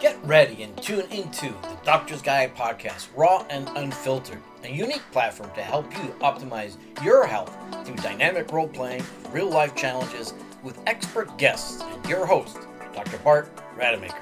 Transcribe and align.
Get 0.00 0.16
ready 0.24 0.62
and 0.62 0.74
tune 0.82 1.04
into 1.10 1.48
the 1.48 1.76
Doctor's 1.84 2.22
Guide 2.22 2.56
podcast, 2.56 3.08
raw 3.14 3.44
and 3.50 3.68
unfiltered, 3.76 4.38
a 4.64 4.68
unique 4.70 5.02
platform 5.12 5.50
to 5.54 5.60
help 5.60 5.92
you 5.92 6.14
optimize 6.20 6.78
your 7.04 7.26
health 7.26 7.54
through 7.84 7.96
dynamic 7.96 8.50
role 8.50 8.66
playing, 8.66 9.04
real 9.30 9.50
life 9.50 9.74
challenges 9.76 10.32
with 10.62 10.80
expert 10.86 11.36
guests 11.36 11.82
and 11.82 12.06
your 12.06 12.24
host, 12.24 12.60
Dr. 12.94 13.18
Bart 13.18 13.54
Rademaker. 13.76 14.16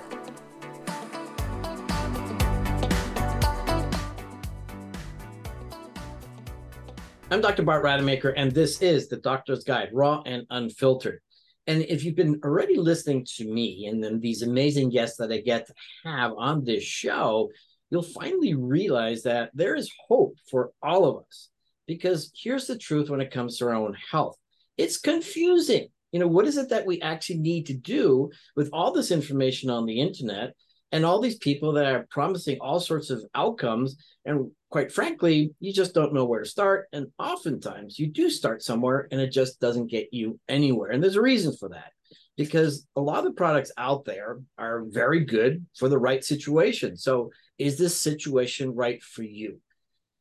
I'm 7.31 7.41
Dr. 7.41 7.63
Bart 7.63 7.85
Rademaker, 7.85 8.33
and 8.37 8.51
this 8.51 8.83
is 8.83 9.07
the 9.07 9.19
Doctor's 9.19 9.63
Guide, 9.63 9.91
raw 9.93 10.23
and 10.27 10.45
unfiltered. 10.51 11.21
And 11.69 11.83
if 11.83 12.03
you've 12.03 12.17
been 12.17 12.41
already 12.43 12.79
listening 12.79 13.27
to 13.37 13.45
me 13.45 13.87
and 13.87 14.03
then 14.03 14.21
these 14.21 14.41
amazing 14.41 14.89
guests 14.89 15.19
that 15.19 15.31
I 15.31 15.41
get 15.43 15.67
to 15.67 15.75
have 16.05 16.33
on 16.33 16.65
this 16.65 16.83
show, 16.83 17.51
you'll 17.91 18.03
finally 18.03 18.55
realize 18.55 19.23
that 19.25 19.51
there 19.53 19.77
is 19.77 19.93
hope 20.09 20.35
for 20.51 20.73
all 20.83 21.05
of 21.05 21.25
us. 21.27 21.51
Because 21.87 22.33
here's 22.35 22.67
the 22.67 22.79
truth 22.79 23.11
when 23.11 23.21
it 23.21 23.31
comes 23.31 23.59
to 23.59 23.67
our 23.67 23.75
own 23.75 23.95
health 24.11 24.37
it's 24.79 24.99
confusing. 24.99 25.89
You 26.13 26.21
know, 26.21 26.29
what 26.29 26.47
is 26.47 26.57
it 26.57 26.71
that 26.71 26.87
we 26.87 27.03
actually 27.03 27.41
need 27.41 27.67
to 27.67 27.75
do 27.75 28.31
with 28.57 28.71
all 28.73 28.93
this 28.93 29.11
information 29.11 29.69
on 29.69 29.85
the 29.85 30.01
internet 30.01 30.55
and 30.93 31.05
all 31.05 31.21
these 31.21 31.37
people 31.37 31.73
that 31.73 31.85
are 31.85 32.07
promising 32.11 32.59
all 32.61 32.81
sorts 32.81 33.11
of 33.11 33.23
outcomes? 33.35 33.97
And 34.25 34.53
quite 34.71 34.93
frankly, 34.93 35.55
you 35.61 35.73
just 35.73 35.95
don't 35.95 36.13
know 36.13 36.25
where 36.25 36.41
to 36.43 36.49
start. 36.49 36.89
And 36.93 37.07
oftentimes 37.19 37.99
you 37.99 38.09
do 38.09 38.31
start 38.31 38.63
somewhere 38.63 39.09
and 39.11 39.21
it 39.21 39.33
just 39.33 39.61
doesn't 39.61 39.91
get 39.91 40.09
you 40.13 40.39
anywhere. 40.49 40.91
And 40.91 41.03
there's 41.03 41.17
a 41.17 41.23
reason 41.23 41.57
for 41.57 41.71
that 41.71 41.93
because 42.37 42.87
a 42.95 43.01
lot 43.01 43.19
of 43.19 43.25
the 43.25 43.31
products 43.33 43.73
out 43.79 44.05
there 44.05 44.39
are 44.59 44.85
very 44.87 45.25
good 45.25 45.67
for 45.77 45.89
the 45.89 45.99
right 45.99 46.23
situation. 46.25 46.97
So, 46.97 47.31
is 47.59 47.77
this 47.77 48.01
situation 48.01 48.75
right 48.75 49.03
for 49.03 49.25
you? 49.25 49.61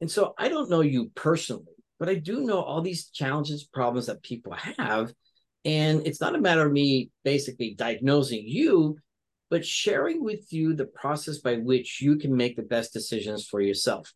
And 0.02 0.10
so, 0.10 0.34
I 0.38 0.48
don't 0.50 0.70
know 0.70 0.82
you 0.82 1.12
personally, 1.14 1.76
but 2.00 2.10
I 2.10 2.16
do 2.16 2.42
know 2.42 2.62
all 2.62 2.82
these 2.82 3.10
challenges, 3.10 3.66
problems 3.66 4.08
that 4.08 4.24
people 4.24 4.54
have. 4.78 5.14
And 5.66 6.08
it's 6.08 6.22
not 6.22 6.36
a 6.36 6.42
matter 6.42 6.66
of 6.66 6.72
me 6.72 7.12
basically 7.24 7.76
diagnosing 7.76 8.44
you, 8.48 8.98
but 9.50 9.66
sharing 9.66 10.24
with 10.24 10.52
you 10.52 10.74
the 10.74 10.86
process 10.86 11.40
by 11.40 11.58
which 11.58 12.02
you 12.02 12.16
can 12.16 12.36
make 12.36 12.56
the 12.56 12.64
best 12.64 12.94
decisions 12.94 13.46
for 13.46 13.60
yourself 13.60 14.14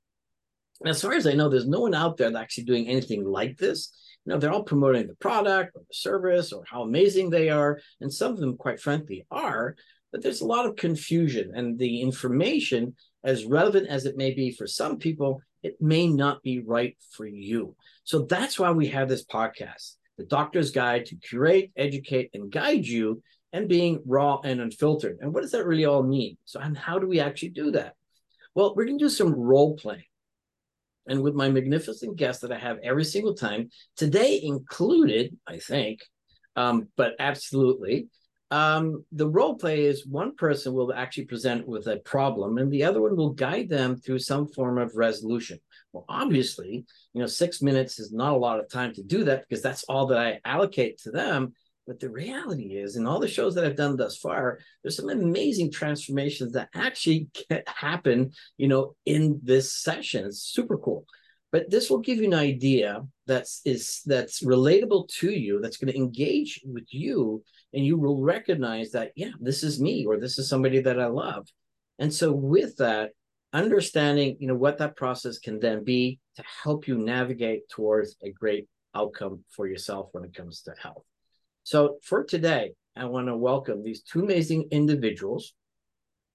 as 0.89 1.01
far 1.01 1.13
as 1.13 1.27
I 1.27 1.33
know, 1.33 1.49
there's 1.49 1.67
no 1.67 1.81
one 1.81 1.93
out 1.93 2.17
there 2.17 2.35
actually 2.35 2.63
doing 2.65 2.87
anything 2.87 3.25
like 3.25 3.57
this. 3.57 3.93
You 4.25 4.33
know, 4.33 4.39
they're 4.39 4.51
all 4.51 4.63
promoting 4.63 5.07
the 5.07 5.15
product 5.15 5.75
or 5.75 5.81
the 5.87 5.93
service 5.93 6.51
or 6.51 6.63
how 6.69 6.83
amazing 6.83 7.29
they 7.29 7.49
are. 7.49 7.79
And 7.99 8.13
some 8.13 8.31
of 8.31 8.39
them, 8.39 8.57
quite 8.57 8.79
frankly, 8.79 9.25
are. 9.31 9.75
But 10.11 10.21
there's 10.21 10.41
a 10.41 10.45
lot 10.45 10.65
of 10.65 10.75
confusion. 10.75 11.51
And 11.55 11.77
the 11.77 12.01
information, 12.01 12.95
as 13.23 13.45
relevant 13.45 13.87
as 13.87 14.05
it 14.05 14.17
may 14.17 14.33
be 14.33 14.51
for 14.51 14.67
some 14.67 14.97
people, 14.97 15.41
it 15.63 15.81
may 15.81 16.07
not 16.07 16.41
be 16.41 16.59
right 16.59 16.97
for 17.11 17.25
you. 17.25 17.75
So 18.03 18.19
that's 18.23 18.59
why 18.59 18.71
we 18.71 18.87
have 18.87 19.07
this 19.07 19.25
podcast, 19.25 19.95
The 20.17 20.25
Doctor's 20.25 20.71
Guide 20.71 21.05
to 21.07 21.15
Curate, 21.15 21.71
Educate, 21.75 22.31
and 22.33 22.51
Guide 22.51 22.85
You 22.85 23.21
and 23.53 23.67
being 23.67 24.01
raw 24.05 24.39
and 24.43 24.61
unfiltered. 24.61 25.17
And 25.21 25.33
what 25.33 25.41
does 25.41 25.51
that 25.51 25.65
really 25.65 25.85
all 25.85 26.03
mean? 26.03 26.37
So, 26.45 26.59
and 26.59 26.77
how 26.77 26.99
do 26.99 27.07
we 27.07 27.19
actually 27.19 27.49
do 27.49 27.71
that? 27.71 27.95
Well, 28.55 28.73
we're 28.75 28.85
going 28.85 28.97
to 28.97 29.05
do 29.05 29.09
some 29.09 29.33
role 29.33 29.75
playing 29.75 30.03
and 31.07 31.21
with 31.21 31.33
my 31.33 31.49
magnificent 31.49 32.15
guests 32.15 32.41
that 32.41 32.51
I 32.51 32.59
have 32.59 32.77
every 32.83 33.05
single 33.05 33.33
time, 33.33 33.69
today 33.95 34.39
included, 34.43 35.37
I 35.47 35.57
think, 35.57 36.01
um, 36.55 36.87
but 36.97 37.13
absolutely. 37.19 38.07
Um, 38.51 39.05
the 39.13 39.29
role 39.29 39.55
play 39.55 39.85
is 39.85 40.05
one 40.05 40.35
person 40.35 40.73
will 40.73 40.93
actually 40.93 41.25
present 41.25 41.65
with 41.65 41.87
a 41.87 41.97
problem 41.97 42.57
and 42.57 42.69
the 42.69 42.83
other 42.83 43.01
one 43.01 43.15
will 43.15 43.29
guide 43.29 43.69
them 43.69 43.95
through 43.95 44.19
some 44.19 44.45
form 44.49 44.77
of 44.77 44.91
resolution. 44.95 45.57
Well, 45.93 46.05
obviously, 46.09 46.85
you 47.13 47.21
know, 47.21 47.27
six 47.27 47.61
minutes 47.61 47.97
is 47.97 48.11
not 48.11 48.33
a 48.33 48.37
lot 48.37 48.59
of 48.59 48.69
time 48.69 48.93
to 48.95 49.03
do 49.03 49.23
that 49.23 49.45
because 49.47 49.63
that's 49.63 49.85
all 49.85 50.07
that 50.07 50.17
I 50.17 50.39
allocate 50.43 50.97
to 51.03 51.11
them. 51.11 51.53
But 51.91 51.99
the 51.99 52.09
reality 52.09 52.77
is, 52.77 52.95
in 52.95 53.05
all 53.05 53.19
the 53.19 53.27
shows 53.27 53.53
that 53.55 53.65
I've 53.65 53.75
done 53.75 53.97
thus 53.97 54.15
far, 54.15 54.59
there's 54.81 54.95
some 54.95 55.09
amazing 55.09 55.73
transformations 55.73 56.53
that 56.53 56.69
actually 56.73 57.27
can 57.49 57.63
happen, 57.67 58.31
you 58.55 58.69
know, 58.69 58.95
in 59.05 59.41
this 59.43 59.73
session. 59.73 60.23
It's 60.23 60.41
super 60.41 60.77
cool. 60.77 61.03
But 61.51 61.69
this 61.69 61.89
will 61.89 61.97
give 61.97 62.19
you 62.19 62.27
an 62.27 62.33
idea 62.33 63.01
that's 63.27 63.59
is 63.65 64.03
that's 64.05 64.41
relatable 64.41 65.09
to 65.19 65.31
you, 65.31 65.59
that's 65.59 65.75
going 65.75 65.91
to 65.91 65.99
engage 65.99 66.61
with 66.63 66.85
you, 66.93 67.43
and 67.73 67.85
you 67.85 67.97
will 67.97 68.21
recognize 68.21 68.91
that, 68.91 69.11
yeah, 69.17 69.31
this 69.41 69.61
is 69.61 69.81
me, 69.81 70.05
or 70.05 70.17
this 70.17 70.39
is 70.39 70.47
somebody 70.47 70.79
that 70.79 70.97
I 70.97 71.07
love. 71.07 71.45
And 71.99 72.13
so 72.13 72.31
with 72.31 72.77
that, 72.77 73.09
understanding, 73.51 74.37
you 74.39 74.47
know, 74.47 74.55
what 74.55 74.77
that 74.77 74.95
process 74.95 75.39
can 75.39 75.59
then 75.59 75.83
be 75.83 76.19
to 76.37 76.43
help 76.63 76.87
you 76.87 76.97
navigate 76.97 77.67
towards 77.67 78.15
a 78.23 78.31
great 78.31 78.69
outcome 78.95 79.43
for 79.53 79.67
yourself 79.67 80.07
when 80.13 80.23
it 80.23 80.33
comes 80.33 80.61
to 80.61 80.73
health. 80.81 81.03
So 81.71 81.99
for 82.03 82.25
today, 82.25 82.73
I 82.97 83.05
want 83.05 83.27
to 83.27 83.37
welcome 83.37 83.81
these 83.81 84.01
two 84.01 84.19
amazing 84.19 84.67
individuals. 84.71 85.53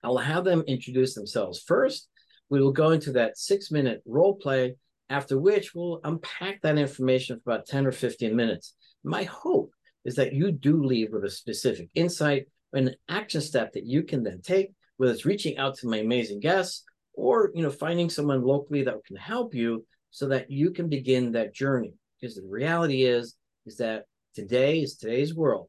I'll 0.03 0.17
have 0.17 0.45
them 0.45 0.65
introduce 0.67 1.13
themselves. 1.13 1.61
First, 1.61 2.09
we 2.49 2.59
will 2.59 2.73
go 2.73 2.93
into 2.93 3.13
that 3.13 3.37
six 3.37 3.71
minute 3.71 4.01
role 4.07 4.37
play, 4.37 4.77
after 5.11 5.39
which 5.39 5.75
we'll 5.75 6.01
unpack 6.05 6.63
that 6.63 6.79
information 6.79 7.39
for 7.39 7.53
about 7.53 7.67
10 7.67 7.87
or 7.87 7.93
15 7.93 8.35
minutes. 8.35 8.77
My 9.05 9.25
hope 9.25 9.73
is 10.07 10.15
that 10.15 10.33
you 10.33 10.53
do 10.53 10.83
leave 10.83 11.13
with 11.13 11.25
a 11.25 11.31
specific 11.31 11.91
insight, 11.95 12.47
an 12.73 12.95
action 13.11 13.43
step 13.43 13.75
that 13.75 13.85
you 13.85 14.05
can 14.05 14.23
then 14.23 14.41
take, 14.41 14.73
whether 14.97 15.13
it's 15.13 15.27
reaching 15.27 15.59
out 15.59 15.77
to 15.77 15.87
my 15.87 15.99
amazing 15.99 16.41
guests 16.41 16.83
or 17.13 17.51
you 17.55 17.63
know 17.63 17.69
finding 17.69 18.09
someone 18.09 18.43
locally 18.43 18.85
that 18.85 19.05
can 19.05 19.17
help 19.17 19.55
you 19.55 19.85
so 20.11 20.29
that 20.29 20.51
you 20.51 20.71
can 20.71 20.89
begin 20.89 21.33
that 21.33 21.55
journey. 21.55 21.93
Because 22.19 22.37
the 22.37 22.49
reality 22.49 23.03
is, 23.03 23.37
is 23.67 23.77
that 23.77 24.07
Today 24.37 24.81
is 24.81 24.97
today's 24.97 25.35
world. 25.35 25.69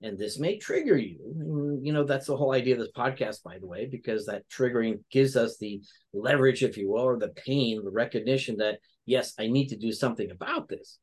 And 0.00 0.16
this 0.16 0.38
may 0.38 0.56
trigger 0.56 0.96
you. 0.96 1.80
You 1.82 1.92
know, 1.92 2.04
that's 2.04 2.26
the 2.26 2.36
whole 2.36 2.52
idea 2.52 2.74
of 2.74 2.78
this 2.78 2.92
podcast, 2.96 3.42
by 3.42 3.58
the 3.58 3.66
way, 3.66 3.86
because 3.86 4.26
that 4.26 4.48
triggering 4.48 5.00
gives 5.10 5.36
us 5.36 5.56
the 5.58 5.82
leverage, 6.12 6.62
if 6.62 6.76
you 6.76 6.90
will, 6.90 7.02
or 7.02 7.18
the 7.18 7.30
pain, 7.30 7.82
the 7.84 7.90
recognition 7.90 8.58
that, 8.58 8.78
yes, 9.04 9.34
I 9.36 9.48
need 9.48 9.68
to 9.68 9.76
do 9.76 9.90
something 9.90 10.30
about 10.30 10.68
this. 10.68 10.98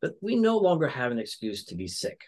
But 0.00 0.14
we 0.22 0.34
no 0.34 0.56
longer 0.56 0.88
have 0.88 1.12
an 1.12 1.18
excuse 1.18 1.66
to 1.66 1.74
be 1.74 1.88
sick 1.88 2.22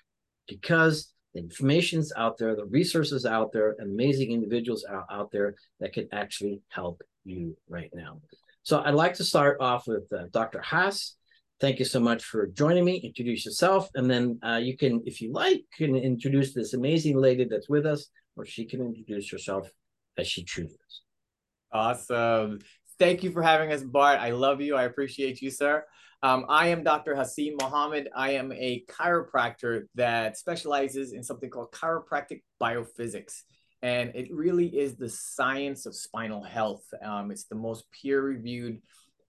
because 0.46 1.10
the 1.32 1.40
information's 1.40 2.12
out 2.14 2.36
there, 2.36 2.54
the 2.54 2.66
resources 2.66 3.24
out 3.24 3.52
there, 3.52 3.76
amazing 3.80 4.32
individuals 4.32 4.84
are 4.84 5.06
out 5.10 5.30
there 5.30 5.54
that 5.80 5.94
can 5.94 6.08
actually 6.12 6.60
help 6.68 7.00
you 7.24 7.56
right 7.66 7.90
now. 7.94 8.20
So 8.62 8.82
I'd 8.82 8.94
like 8.94 9.14
to 9.14 9.24
start 9.24 9.58
off 9.60 9.86
with 9.86 10.12
uh, 10.12 10.24
Dr. 10.30 10.60
Haas 10.60 11.16
thank 11.62 11.78
you 11.78 11.84
so 11.84 12.00
much 12.00 12.24
for 12.24 12.48
joining 12.48 12.84
me. 12.84 12.96
Introduce 12.96 13.46
yourself, 13.46 13.88
and 13.94 14.10
then 14.10 14.36
uh, 14.44 14.56
you 14.56 14.76
can, 14.76 15.00
if 15.06 15.22
you 15.22 15.32
like, 15.32 15.62
can 15.78 15.94
introduce 15.94 16.52
this 16.52 16.74
amazing 16.74 17.16
lady 17.16 17.44
that's 17.44 17.68
with 17.68 17.86
us, 17.86 18.08
or 18.36 18.44
she 18.44 18.64
can 18.66 18.80
introduce 18.80 19.30
herself 19.30 19.70
as 20.18 20.26
she 20.26 20.42
chooses. 20.44 21.02
Awesome. 21.70 22.58
Thank 22.98 23.22
you 23.22 23.30
for 23.30 23.42
having 23.42 23.72
us, 23.72 23.84
Bart. 23.84 24.18
I 24.18 24.32
love 24.32 24.60
you. 24.60 24.74
I 24.74 24.82
appreciate 24.82 25.40
you, 25.40 25.50
sir. 25.50 25.84
Um, 26.24 26.46
I 26.48 26.68
am 26.68 26.82
Dr. 26.82 27.14
Hasseem 27.14 27.54
Mohammed. 27.60 28.08
I 28.14 28.32
am 28.32 28.50
a 28.52 28.84
chiropractor 28.88 29.84
that 29.94 30.36
specializes 30.36 31.12
in 31.12 31.22
something 31.22 31.48
called 31.48 31.70
chiropractic 31.70 32.42
biophysics. 32.60 33.42
And 33.82 34.12
it 34.14 34.32
really 34.32 34.66
is 34.66 34.96
the 34.96 35.08
science 35.08 35.86
of 35.86 35.94
spinal 35.94 36.42
health. 36.42 36.84
Um, 37.04 37.30
it's 37.30 37.44
the 37.44 37.56
most 37.56 37.84
peer 37.92 38.20
reviewed 38.20 38.80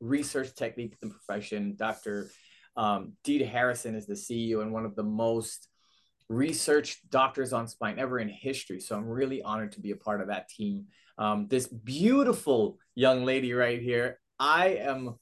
research 0.04 0.54
technique 0.54 0.96
in 1.02 1.08
the 1.08 1.14
profession. 1.14 1.76
Dr. 1.78 2.30
Um, 2.76 3.14
Harrison 3.26 3.96
is 3.96 4.06
the 4.06 4.14
CEO 4.14 4.62
and 4.62 4.74
one 4.74 4.86
of 4.86 4.96
the 4.96 5.04
most 5.04 5.70
researched 6.30 7.10
doctors 7.10 7.54
on 7.54 7.68
spine 7.68 8.00
ever 8.00 8.20
in 8.20 8.28
history. 8.28 8.80
So 8.80 8.96
I'm 8.96 9.08
really 9.08 9.42
honored 9.42 9.72
to 9.74 9.82
be 9.82 9.92
a 9.92 9.96
part 9.96 10.22
of 10.22 10.28
that 10.28 10.50
team. 10.50 10.88
Um, 11.18 11.48
this 11.48 11.68
beautiful 11.68 12.80
young 12.96 13.24
lady 13.24 13.54
right 13.54 13.82
here, 13.82 14.20
I 14.40 14.80
am 14.80 15.16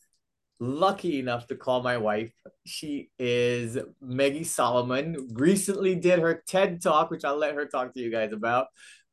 lucky 0.60 1.20
enough 1.20 1.48
to 1.48 1.56
call 1.56 1.84
my 1.84 1.98
wife. 1.98 2.32
She 2.66 3.10
is 3.20 3.78
Maggie 4.00 4.46
Soliman. 4.46 5.16
Recently 5.34 5.96
did 5.96 6.20
her 6.20 6.44
TED 6.48 6.82
talk, 6.82 7.12
which 7.12 7.26
I'll 7.26 7.38
let 7.38 7.56
her 7.56 7.66
talk 7.66 7.94
to 7.94 8.00
you 8.00 8.10
guys 8.10 8.32
about. 8.32 8.68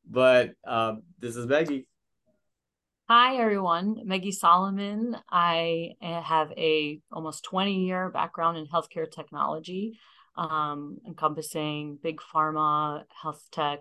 But 0.09 0.53
um, 0.65 1.01
this 1.19 1.35
is 1.35 1.45
Maggie. 1.45 1.88
Hi 3.11 3.37
everyone, 3.37 4.01
Maggie 4.05 4.31
Soliman. 4.31 5.19
I 5.31 5.95
eh, 5.99 6.21
have 6.21 6.51
a 6.51 7.01
almost 7.11 7.43
20 7.43 7.85
year 7.85 8.11
background 8.11 8.59
in 8.59 8.67
healthcare 8.67 9.09
technology, 9.09 9.97
um, 10.37 10.99
encompassing 11.07 11.97
big 12.03 12.21
pharma, 12.21 13.05
health 13.19 13.43
tech, 13.51 13.79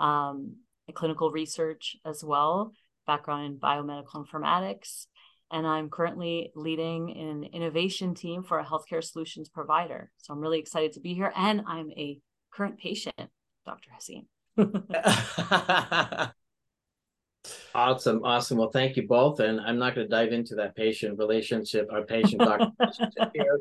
um, 0.00 0.56
clinical 0.92 1.30
research 1.30 1.96
as 2.04 2.24
well, 2.24 2.72
background 3.06 3.44
in 3.46 3.60
biomedical 3.60 4.26
informatics. 4.26 5.06
And 5.52 5.68
I'm 5.68 5.88
currently 5.88 6.50
leading 6.56 7.16
an 7.16 7.44
innovation 7.52 8.16
team 8.16 8.42
for 8.42 8.58
a 8.58 8.64
healthcare 8.64 9.04
solutions 9.04 9.48
provider. 9.48 10.10
So 10.16 10.34
I'm 10.34 10.40
really 10.40 10.58
excited 10.58 10.94
to 10.94 11.00
be 11.00 11.14
here. 11.14 11.32
And 11.36 11.62
I'm 11.68 11.92
a 11.92 12.18
current 12.52 12.80
patient, 12.80 13.30
Dr. 13.64 13.90
Hasseem. 13.96 14.26
Awesome, 17.74 18.24
awesome. 18.24 18.58
Well, 18.58 18.70
thank 18.70 18.96
you 18.96 19.06
both. 19.06 19.40
And 19.40 19.60
I'm 19.60 19.78
not 19.78 19.94
going 19.94 20.06
to 20.06 20.10
dive 20.10 20.32
into 20.32 20.54
that 20.56 20.76
patient 20.76 21.18
relationship 21.18 21.88
or 21.90 22.04
patient 22.04 22.40
doctor 22.40 22.70
relationship 22.78 23.30
here. 23.34 23.60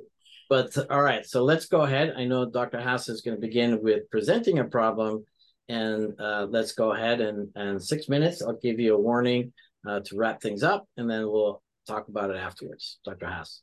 But 0.49 0.77
all 0.91 1.01
right, 1.01 1.25
so 1.25 1.43
let's 1.43 1.65
go 1.65 1.81
ahead. 1.81 2.13
I 2.15 2.25
know 2.25 2.45
Dr. 2.45 2.79
Haas 2.79 3.09
is 3.09 3.21
going 3.21 3.35
to 3.35 3.41
begin 3.41 3.81
with 3.81 4.09
presenting 4.11 4.59
a 4.59 4.65
problem. 4.65 5.25
And 5.67 6.19
uh, 6.19 6.45
let's 6.49 6.73
go 6.73 6.91
ahead 6.91 7.21
and, 7.21 7.49
and 7.55 7.81
six 7.81 8.07
minutes, 8.07 8.41
I'll 8.41 8.59
give 8.61 8.79
you 8.79 8.95
a 8.95 8.99
warning 8.99 9.53
uh, 9.87 10.01
to 10.01 10.17
wrap 10.17 10.41
things 10.41 10.61
up, 10.61 10.87
and 10.97 11.09
then 11.09 11.21
we'll 11.29 11.61
talk 11.87 12.07
about 12.07 12.29
it 12.29 12.37
afterwards. 12.37 12.99
Dr. 13.05 13.27
Haas. 13.27 13.61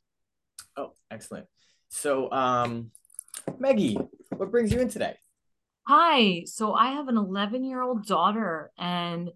Oh, 0.77 0.95
excellent. 1.11 1.47
So, 1.91 2.31
um, 2.33 2.91
Maggie, 3.59 3.99
what 4.37 4.51
brings 4.51 4.73
you 4.73 4.81
in 4.81 4.89
today? 4.89 5.17
Hi. 5.87 6.45
So 6.47 6.73
I 6.73 6.93
have 6.93 7.09
an 7.09 7.17
11 7.17 7.65
year 7.65 7.83
old 7.83 8.07
daughter, 8.07 8.71
and 8.79 9.31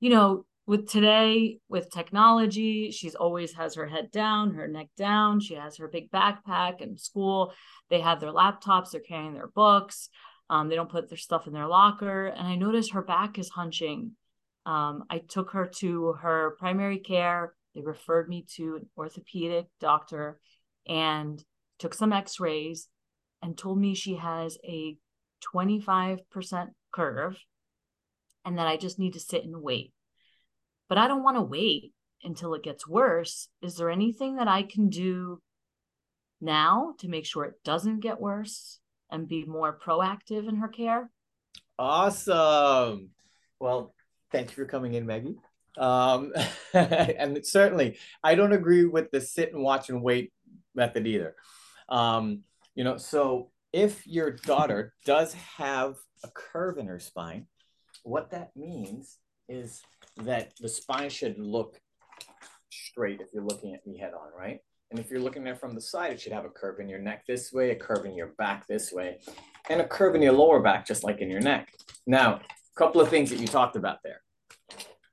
you 0.00 0.10
know, 0.10 0.44
with 0.66 0.88
today 0.88 1.58
with 1.68 1.90
technology 1.90 2.90
she's 2.90 3.14
always 3.14 3.54
has 3.54 3.74
her 3.74 3.86
head 3.86 4.10
down 4.10 4.54
her 4.54 4.68
neck 4.68 4.88
down 4.96 5.40
she 5.40 5.54
has 5.54 5.76
her 5.76 5.88
big 5.88 6.10
backpack 6.10 6.80
in 6.80 6.96
school. 6.96 7.52
They 7.88 8.00
have 8.00 8.20
their 8.20 8.32
laptops 8.32 8.90
they're 8.90 9.00
carrying 9.00 9.34
their 9.34 9.48
books 9.48 10.08
um, 10.48 10.68
they 10.68 10.74
don't 10.74 10.90
put 10.90 11.08
their 11.08 11.16
stuff 11.16 11.46
in 11.46 11.52
their 11.52 11.68
locker. 11.68 12.26
And 12.26 12.46
i 12.46 12.56
noticed 12.56 12.92
her 12.92 13.02
back 13.02 13.38
is 13.38 13.50
hunching. 13.50 14.12
Um, 14.66 15.04
i 15.10 15.18
took 15.18 15.50
her 15.52 15.66
to 15.78 16.12
her 16.14 16.56
primary 16.58 16.98
care 16.98 17.54
they 17.74 17.82
referred 17.82 18.28
me 18.28 18.44
to 18.56 18.76
an 18.76 18.88
orthopedic 18.96 19.66
doctor 19.80 20.40
and 20.86 21.42
took 21.78 21.94
some 21.94 22.12
x-rays 22.12 22.88
and 23.42 23.56
told 23.56 23.78
me 23.78 23.94
she 23.94 24.16
has 24.16 24.58
a 24.64 24.96
25% 25.54 26.68
curve 26.92 27.38
and 28.44 28.58
that 28.58 28.66
i 28.66 28.76
just 28.76 28.98
need 28.98 29.14
to 29.14 29.20
sit 29.20 29.44
and 29.44 29.62
wait 29.62 29.92
but 30.90 30.98
I 30.98 31.06
don't 31.06 31.22
want 31.22 31.36
to 31.36 31.42
wait 31.42 31.94
until 32.24 32.52
it 32.52 32.64
gets 32.64 32.86
worse. 32.86 33.48
Is 33.62 33.76
there 33.76 33.90
anything 33.90 34.36
that 34.36 34.48
I 34.48 34.64
can 34.64 34.88
do 34.88 35.40
now 36.40 36.94
to 36.98 37.08
make 37.08 37.24
sure 37.24 37.44
it 37.44 37.62
doesn't 37.64 38.00
get 38.00 38.20
worse 38.20 38.80
and 39.08 39.28
be 39.28 39.44
more 39.44 39.78
proactive 39.78 40.48
in 40.48 40.56
her 40.56 40.66
care? 40.66 41.08
Awesome. 41.78 43.10
Well, 43.60 43.94
thank 44.32 44.50
you 44.50 44.56
for 44.56 44.64
coming 44.64 44.94
in, 44.94 45.06
Maggie. 45.06 45.36
Um, 45.78 46.32
and 46.74 47.46
certainly, 47.46 47.96
I 48.24 48.34
don't 48.34 48.52
agree 48.52 48.84
with 48.84 49.12
the 49.12 49.20
sit 49.20 49.54
and 49.54 49.62
watch 49.62 49.90
and 49.90 50.02
wait 50.02 50.32
method 50.74 51.06
either. 51.06 51.36
Um, 51.88 52.40
you 52.74 52.82
know, 52.82 52.96
so 52.96 53.52
if 53.72 54.04
your 54.08 54.32
daughter 54.32 54.92
does 55.06 55.34
have 55.34 55.98
a 56.24 56.28
curve 56.28 56.78
in 56.78 56.88
her 56.88 56.98
spine, 56.98 57.46
what 58.02 58.32
that 58.32 58.50
means 58.56 59.18
is 59.48 59.82
that 60.18 60.52
the 60.60 60.68
spine 60.68 61.10
should 61.10 61.38
look 61.38 61.80
straight 62.70 63.20
if 63.20 63.28
you're 63.32 63.44
looking 63.44 63.74
at 63.74 63.86
me 63.86 63.98
head 63.98 64.12
on, 64.14 64.28
right? 64.36 64.60
And 64.90 64.98
if 64.98 65.10
you're 65.10 65.20
looking 65.20 65.46
it 65.46 65.58
from 65.58 65.74
the 65.74 65.80
side, 65.80 66.12
it 66.12 66.20
should 66.20 66.32
have 66.32 66.44
a 66.44 66.50
curve 66.50 66.80
in 66.80 66.88
your 66.88 66.98
neck 66.98 67.24
this 67.26 67.52
way, 67.52 67.70
a 67.70 67.76
curve 67.76 68.04
in 68.06 68.14
your 68.14 68.32
back 68.38 68.66
this 68.66 68.92
way, 68.92 69.20
and 69.68 69.80
a 69.80 69.86
curve 69.86 70.14
in 70.14 70.22
your 70.22 70.32
lower 70.32 70.60
back, 70.60 70.86
just 70.86 71.04
like 71.04 71.20
in 71.20 71.30
your 71.30 71.40
neck. 71.40 71.72
Now, 72.06 72.34
a 72.36 72.78
couple 72.78 73.00
of 73.00 73.08
things 73.08 73.30
that 73.30 73.38
you 73.38 73.46
talked 73.46 73.76
about 73.76 73.98
there. 74.02 74.20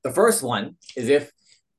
The 0.03 0.11
first 0.11 0.41
one 0.41 0.77
is 0.95 1.09
if 1.09 1.31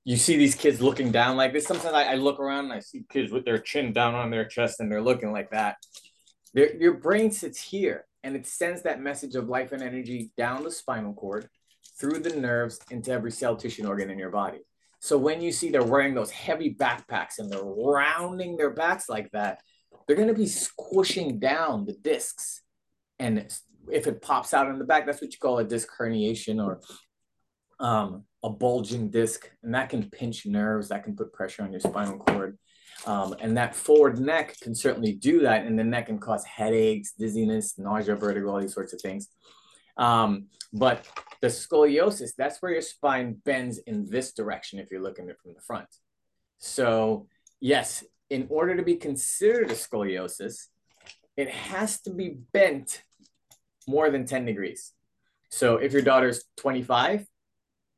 you 0.08 0.16
see 0.16 0.38
these 0.38 0.54
kids 0.54 0.80
looking 0.80 1.12
down 1.12 1.36
like 1.36 1.52
this. 1.52 1.66
Sometimes 1.66 1.94
I, 1.94 2.04
I 2.04 2.14
look 2.14 2.40
around 2.40 2.64
and 2.64 2.72
I 2.72 2.78
see 2.80 3.04
kids 3.12 3.30
with 3.30 3.44
their 3.44 3.58
chin 3.58 3.92
down 3.92 4.14
on 4.14 4.30
their 4.30 4.46
chest 4.46 4.80
and 4.80 4.90
they're 4.90 5.02
looking 5.02 5.32
like 5.32 5.50
that. 5.50 5.76
Your 6.54 6.94
brain 6.94 7.30
sits 7.30 7.60
here 7.60 8.06
and 8.24 8.34
it 8.34 8.46
sends 8.46 8.82
that 8.84 9.02
message 9.02 9.34
of 9.34 9.50
life 9.50 9.72
and 9.72 9.82
energy 9.82 10.30
down 10.34 10.64
the 10.64 10.70
spinal 10.70 11.12
cord 11.12 11.50
through 11.98 12.20
the 12.20 12.36
nerves 12.36 12.78
into 12.90 13.10
every 13.10 13.30
cell, 13.30 13.56
tissue, 13.56 13.82
and 13.82 13.88
organ 13.88 14.10
in 14.10 14.18
your 14.18 14.30
body. 14.30 14.58
So 15.00 15.16
when 15.16 15.40
you 15.40 15.52
see 15.52 15.70
they're 15.70 15.82
wearing 15.82 16.14
those 16.14 16.30
heavy 16.30 16.74
backpacks 16.74 17.38
and 17.38 17.50
they're 17.50 17.62
rounding 17.62 18.56
their 18.56 18.70
backs 18.70 19.08
like 19.08 19.30
that, 19.32 19.60
they're 20.06 20.16
going 20.16 20.28
to 20.28 20.34
be 20.34 20.46
squishing 20.46 21.38
down 21.38 21.84
the 21.84 21.92
discs. 21.92 22.62
And 23.18 23.46
if 23.90 24.06
it 24.06 24.22
pops 24.22 24.54
out 24.54 24.68
in 24.68 24.78
the 24.78 24.84
back, 24.84 25.06
that's 25.06 25.20
what 25.20 25.32
you 25.32 25.38
call 25.38 25.58
a 25.58 25.64
disc 25.64 25.88
herniation 25.98 26.64
or 26.64 26.80
um, 27.78 28.24
a 28.42 28.50
bulging 28.50 29.10
disc. 29.10 29.48
And 29.62 29.74
that 29.74 29.90
can 29.90 30.10
pinch 30.10 30.46
nerves, 30.46 30.88
that 30.88 31.04
can 31.04 31.14
put 31.14 31.32
pressure 31.32 31.62
on 31.62 31.72
your 31.72 31.80
spinal 31.80 32.18
cord. 32.18 32.58
Um, 33.06 33.36
and 33.40 33.56
that 33.56 33.76
forward 33.76 34.18
neck 34.18 34.56
can 34.60 34.74
certainly 34.74 35.12
do 35.12 35.40
that. 35.40 35.64
And 35.64 35.78
the 35.78 35.84
neck 35.84 36.06
can 36.06 36.18
cause 36.18 36.44
headaches, 36.44 37.12
dizziness, 37.12 37.78
nausea, 37.78 38.16
vertigo, 38.16 38.50
all 38.50 38.60
these 38.60 38.74
sorts 38.74 38.92
of 38.92 39.00
things. 39.00 39.28
Um, 39.98 40.46
but 40.72 41.06
the 41.40 41.48
scoliosis, 41.48 42.30
that's 42.36 42.62
where 42.62 42.72
your 42.72 42.82
spine 42.82 43.36
bends 43.44 43.78
in 43.78 44.06
this 44.08 44.32
direction 44.32 44.78
if 44.78 44.90
you're 44.90 45.02
looking 45.02 45.26
at 45.26 45.32
it 45.32 45.40
from 45.42 45.54
the 45.54 45.60
front. 45.60 45.88
So, 46.58 47.26
yes, 47.60 48.04
in 48.30 48.46
order 48.50 48.76
to 48.76 48.82
be 48.82 48.96
considered 48.96 49.70
a 49.70 49.74
scoliosis, 49.74 50.66
it 51.36 51.50
has 51.50 52.00
to 52.02 52.10
be 52.10 52.38
bent 52.52 53.02
more 53.86 54.10
than 54.10 54.26
10 54.26 54.44
degrees. 54.44 54.92
So, 55.50 55.76
if 55.76 55.92
your 55.92 56.02
daughter's 56.02 56.44
25, 56.58 57.26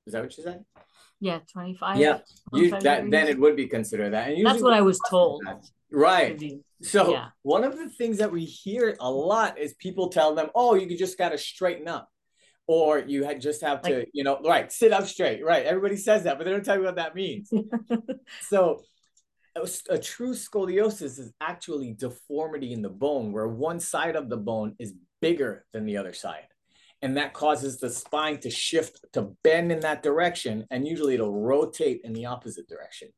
is 0.07 0.13
that 0.13 0.23
what 0.23 0.37
you 0.37 0.45
said? 0.45 0.65
Yeah, 1.21 1.41
25. 1.53 1.99
Yeah, 1.99 2.19
you, 2.53 2.71
that, 2.71 3.11
then 3.11 3.29
it 3.29 3.39
would 3.39 3.57
be 3.57 3.67
considered 3.67 4.15
that. 4.15 4.31
And 4.31 4.47
That's 4.47 4.63
what 4.63 4.73
I 4.73 4.81
was 4.81 4.99
told. 5.11 5.43
Right. 5.91 6.41
So 6.83 7.13
yeah. 7.13 7.29
one 7.43 7.65
of 7.65 7.77
the 7.77 7.89
things 7.89 8.19
that 8.19 8.33
we 8.33 8.45
hear 8.45 8.97
a 9.01 9.11
lot 9.11 9.59
is 9.59 9.75
people 9.75 10.09
tell 10.09 10.35
them, 10.35 10.49
"Oh, 10.55 10.75
you 10.75 10.97
just 10.97 11.19
got 11.19 11.31
to 11.31 11.39
straighten 11.39 11.89
up." 11.89 12.09
Or 12.67 13.01
you 13.01 13.25
had 13.25 13.41
just 13.41 13.63
have 13.63 13.83
to, 13.83 13.99
like, 13.99 14.11
you 14.13 14.23
know, 14.23 14.39
right, 14.45 14.71
sit 14.71 14.93
up 14.93 15.05
straight. 15.07 15.45
Right. 15.45 15.67
Everybody 15.67 15.97
says 15.97 16.23
that, 16.23 16.39
but 16.39 16.45
they 16.45 16.53
don't 16.53 16.65
tell 16.65 16.77
you 16.77 16.85
what 16.85 16.97
that 16.97 17.17
means. 17.17 17.53
so 18.43 18.83
a, 19.57 19.69
a 19.91 19.99
true 19.99 20.35
scoliosis 20.35 21.19
is 21.19 21.33
actually 21.41 21.93
deformity 21.93 22.73
in 22.73 22.83
the 22.83 22.89
bone 22.89 23.33
where 23.33 23.49
one 23.49 23.81
side 23.81 24.17
of 24.17 24.29
the 24.29 24.37
bone 24.37 24.75
is 24.79 24.95
bigger 25.21 25.67
than 25.73 25.85
the 25.85 25.97
other 25.97 26.13
side 26.13 26.47
and 27.03 27.17
that 27.17 27.33
causes 27.33 27.79
the 27.79 27.91
spine 27.91 28.39
to 28.39 28.51
shift 28.51 29.01
to 29.13 29.33
bend 29.43 29.73
in 29.73 29.81
that 29.81 30.03
direction 30.03 30.67
and 30.71 30.87
usually 30.87 31.15
it'll 31.15 31.33
rotate 31.33 32.01
in 32.05 32.13
the 32.13 32.27
opposite 32.27 32.69
direction 32.69 33.09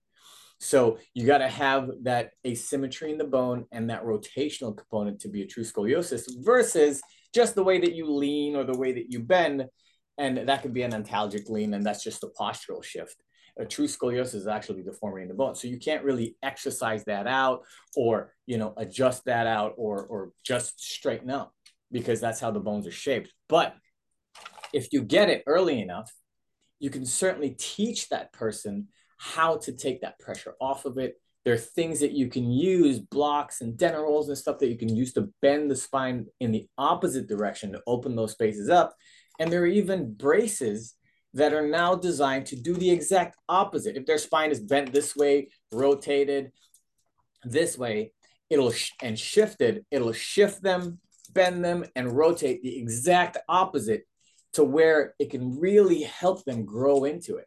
so 0.62 0.98
you 1.12 1.26
got 1.26 1.38
to 1.38 1.48
have 1.48 1.90
that 2.02 2.30
asymmetry 2.46 3.10
in 3.10 3.18
the 3.18 3.24
bone 3.24 3.66
and 3.72 3.90
that 3.90 4.04
rotational 4.04 4.76
component 4.76 5.18
to 5.20 5.28
be 5.28 5.42
a 5.42 5.46
true 5.46 5.64
scoliosis 5.64 6.22
versus 6.38 7.02
just 7.34 7.56
the 7.56 7.64
way 7.64 7.80
that 7.80 7.94
you 7.94 8.08
lean 8.08 8.54
or 8.54 8.62
the 8.62 8.78
way 8.78 8.92
that 8.92 9.10
you 9.10 9.18
bend. 9.18 9.66
And 10.18 10.48
that 10.48 10.62
could 10.62 10.72
be 10.72 10.82
an 10.82 10.92
antalgic 10.92 11.48
lean, 11.48 11.74
and 11.74 11.84
that's 11.84 12.04
just 12.04 12.22
a 12.22 12.28
postural 12.28 12.84
shift. 12.84 13.16
A 13.58 13.64
true 13.64 13.88
scoliosis 13.88 14.36
is 14.36 14.46
actually 14.46 14.84
deformity 14.84 15.22
in 15.22 15.28
the 15.28 15.34
bone. 15.34 15.56
So 15.56 15.66
you 15.66 15.80
can't 15.80 16.04
really 16.04 16.36
exercise 16.44 17.02
that 17.06 17.26
out 17.26 17.62
or, 17.96 18.32
you 18.46 18.56
know, 18.56 18.72
adjust 18.76 19.24
that 19.24 19.48
out 19.48 19.74
or, 19.76 20.06
or 20.06 20.30
just 20.44 20.80
straighten 20.80 21.30
up 21.30 21.52
because 21.90 22.20
that's 22.20 22.38
how 22.38 22.52
the 22.52 22.60
bones 22.60 22.86
are 22.86 22.92
shaped. 22.92 23.32
But 23.48 23.74
if 24.72 24.92
you 24.92 25.02
get 25.02 25.28
it 25.28 25.42
early 25.46 25.80
enough, 25.80 26.10
you 26.78 26.88
can 26.88 27.04
certainly 27.04 27.56
teach 27.58 28.08
that 28.10 28.32
person 28.32 28.88
how 29.22 29.56
to 29.56 29.70
take 29.70 30.00
that 30.00 30.18
pressure 30.18 30.56
off 30.60 30.84
of 30.84 30.98
it. 30.98 31.14
There 31.44 31.54
are 31.54 31.58
things 31.58 32.00
that 32.00 32.10
you 32.10 32.28
can 32.28 32.50
use, 32.50 32.98
blocks 32.98 33.60
and 33.60 33.76
dental 33.76 34.02
rolls 34.02 34.28
and 34.28 34.36
stuff 34.36 34.58
that 34.58 34.68
you 34.68 34.76
can 34.76 34.94
use 34.94 35.12
to 35.12 35.32
bend 35.40 35.70
the 35.70 35.76
spine 35.76 36.26
in 36.40 36.50
the 36.50 36.66
opposite 36.76 37.28
direction 37.28 37.70
to 37.70 37.82
open 37.86 38.16
those 38.16 38.32
spaces 38.32 38.68
up. 38.68 38.96
And 39.38 39.50
there 39.50 39.62
are 39.62 39.66
even 39.66 40.12
braces 40.14 40.96
that 41.34 41.52
are 41.52 41.66
now 41.66 41.94
designed 41.94 42.46
to 42.46 42.56
do 42.56 42.74
the 42.74 42.90
exact 42.90 43.36
opposite. 43.48 43.96
If 43.96 44.06
their 44.06 44.18
spine 44.18 44.50
is 44.50 44.58
bent 44.58 44.92
this 44.92 45.14
way, 45.14 45.50
rotated 45.70 46.50
this 47.44 47.78
way, 47.78 48.12
it'll 48.50 48.72
sh- 48.72 48.90
and 49.02 49.16
shifted, 49.16 49.86
it'll 49.92 50.12
shift 50.12 50.64
them, 50.64 50.98
bend 51.32 51.64
them, 51.64 51.84
and 51.94 52.10
rotate 52.10 52.60
the 52.62 52.76
exact 52.76 53.38
opposite 53.48 54.02
to 54.54 54.64
where 54.64 55.14
it 55.20 55.30
can 55.30 55.60
really 55.60 56.02
help 56.02 56.44
them 56.44 56.64
grow 56.64 57.04
into 57.04 57.36
it. 57.36 57.46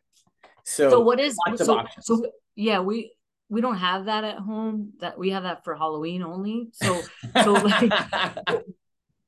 So, 0.65 0.89
so 0.89 0.99
what 0.99 1.19
is 1.19 1.37
so, 1.55 1.83
so 2.01 2.25
yeah, 2.55 2.79
we 2.79 3.13
we 3.49 3.61
don't 3.61 3.77
have 3.77 4.05
that 4.05 4.23
at 4.23 4.37
home. 4.37 4.93
That 4.99 5.17
we 5.17 5.29
have 5.29 5.43
that 5.43 5.63
for 5.63 5.75
Halloween 5.75 6.23
only. 6.23 6.69
So 6.73 7.01
so 7.43 7.53
like 7.53 7.91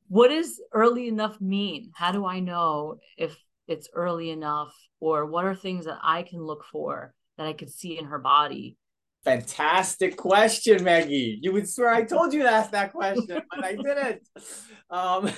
what 0.07 0.29
does 0.29 0.61
early 0.73 1.07
enough 1.07 1.39
mean? 1.41 1.91
How 1.93 2.11
do 2.11 2.25
I 2.25 2.39
know 2.39 2.99
if 3.17 3.35
it's 3.67 3.89
early 3.93 4.29
enough 4.29 4.73
or 4.99 5.25
what 5.25 5.45
are 5.45 5.55
things 5.55 5.85
that 5.85 5.99
I 6.01 6.23
can 6.23 6.41
look 6.41 6.63
for 6.71 7.13
that 7.37 7.47
I 7.47 7.53
could 7.53 7.69
see 7.69 7.97
in 7.99 8.05
her 8.05 8.19
body? 8.19 8.77
Fantastic 9.25 10.15
question, 10.15 10.83
Maggie. 10.83 11.37
You 11.41 11.51
would 11.51 11.69
swear 11.69 11.89
I 11.89 12.03
told 12.03 12.33
you 12.33 12.43
to 12.43 12.49
ask 12.49 12.71
that 12.71 12.93
question, 12.93 13.41
but 13.49 13.65
I 13.65 13.75
didn't. 13.75 14.21
Um, 14.89 15.29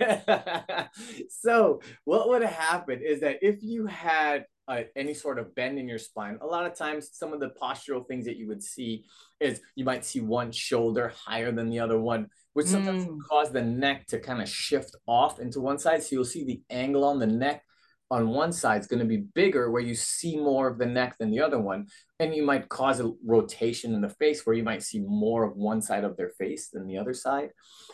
so, 1.28 1.82
what 2.04 2.30
would 2.30 2.42
happen 2.42 3.02
is 3.02 3.20
that 3.20 3.40
if 3.42 3.62
you 3.62 3.84
had 3.84 4.46
uh, 4.68 4.82
any 4.96 5.14
sort 5.14 5.38
of 5.38 5.54
bend 5.54 5.78
in 5.78 5.88
your 5.88 5.98
spine, 5.98 6.38
a 6.40 6.46
lot 6.46 6.66
of 6.66 6.74
times 6.74 7.10
some 7.12 7.32
of 7.32 7.40
the 7.40 7.50
postural 7.60 8.06
things 8.06 8.24
that 8.24 8.36
you 8.36 8.48
would 8.48 8.62
see 8.62 9.04
is 9.40 9.60
you 9.76 9.84
might 9.84 10.04
see 10.04 10.20
one 10.20 10.50
shoulder 10.50 11.12
higher 11.24 11.52
than 11.52 11.70
the 11.70 11.78
other 11.78 12.00
one, 12.00 12.28
which 12.54 12.66
sometimes 12.66 13.04
mm. 13.04 13.18
cause 13.28 13.50
the 13.50 13.62
neck 13.62 14.06
to 14.06 14.18
kind 14.18 14.42
of 14.42 14.48
shift 14.48 14.96
off 15.06 15.38
into 15.38 15.60
one 15.60 15.78
side. 15.78 16.02
So 16.02 16.16
you'll 16.16 16.24
see 16.24 16.44
the 16.44 16.62
angle 16.70 17.04
on 17.04 17.18
the 17.18 17.26
neck 17.26 17.62
on 18.10 18.28
one 18.28 18.52
side 18.52 18.80
is 18.80 18.86
going 18.86 19.00
to 19.00 19.04
be 19.04 19.16
bigger 19.34 19.70
where 19.70 19.82
you 19.82 19.94
see 19.94 20.36
more 20.36 20.68
of 20.68 20.78
the 20.78 20.86
neck 20.86 21.16
than 21.18 21.30
the 21.30 21.40
other 21.40 21.58
one 21.58 21.86
and 22.20 22.34
you 22.34 22.42
might 22.42 22.68
cause 22.68 23.00
a 23.00 23.12
rotation 23.24 23.94
in 23.94 24.00
the 24.00 24.08
face 24.08 24.46
where 24.46 24.54
you 24.54 24.62
might 24.62 24.82
see 24.82 25.00
more 25.00 25.44
of 25.44 25.56
one 25.56 25.82
side 25.82 26.04
of 26.04 26.16
their 26.16 26.28
face 26.30 26.68
than 26.68 26.86
the 26.86 26.96
other 26.96 27.14
side 27.14 27.50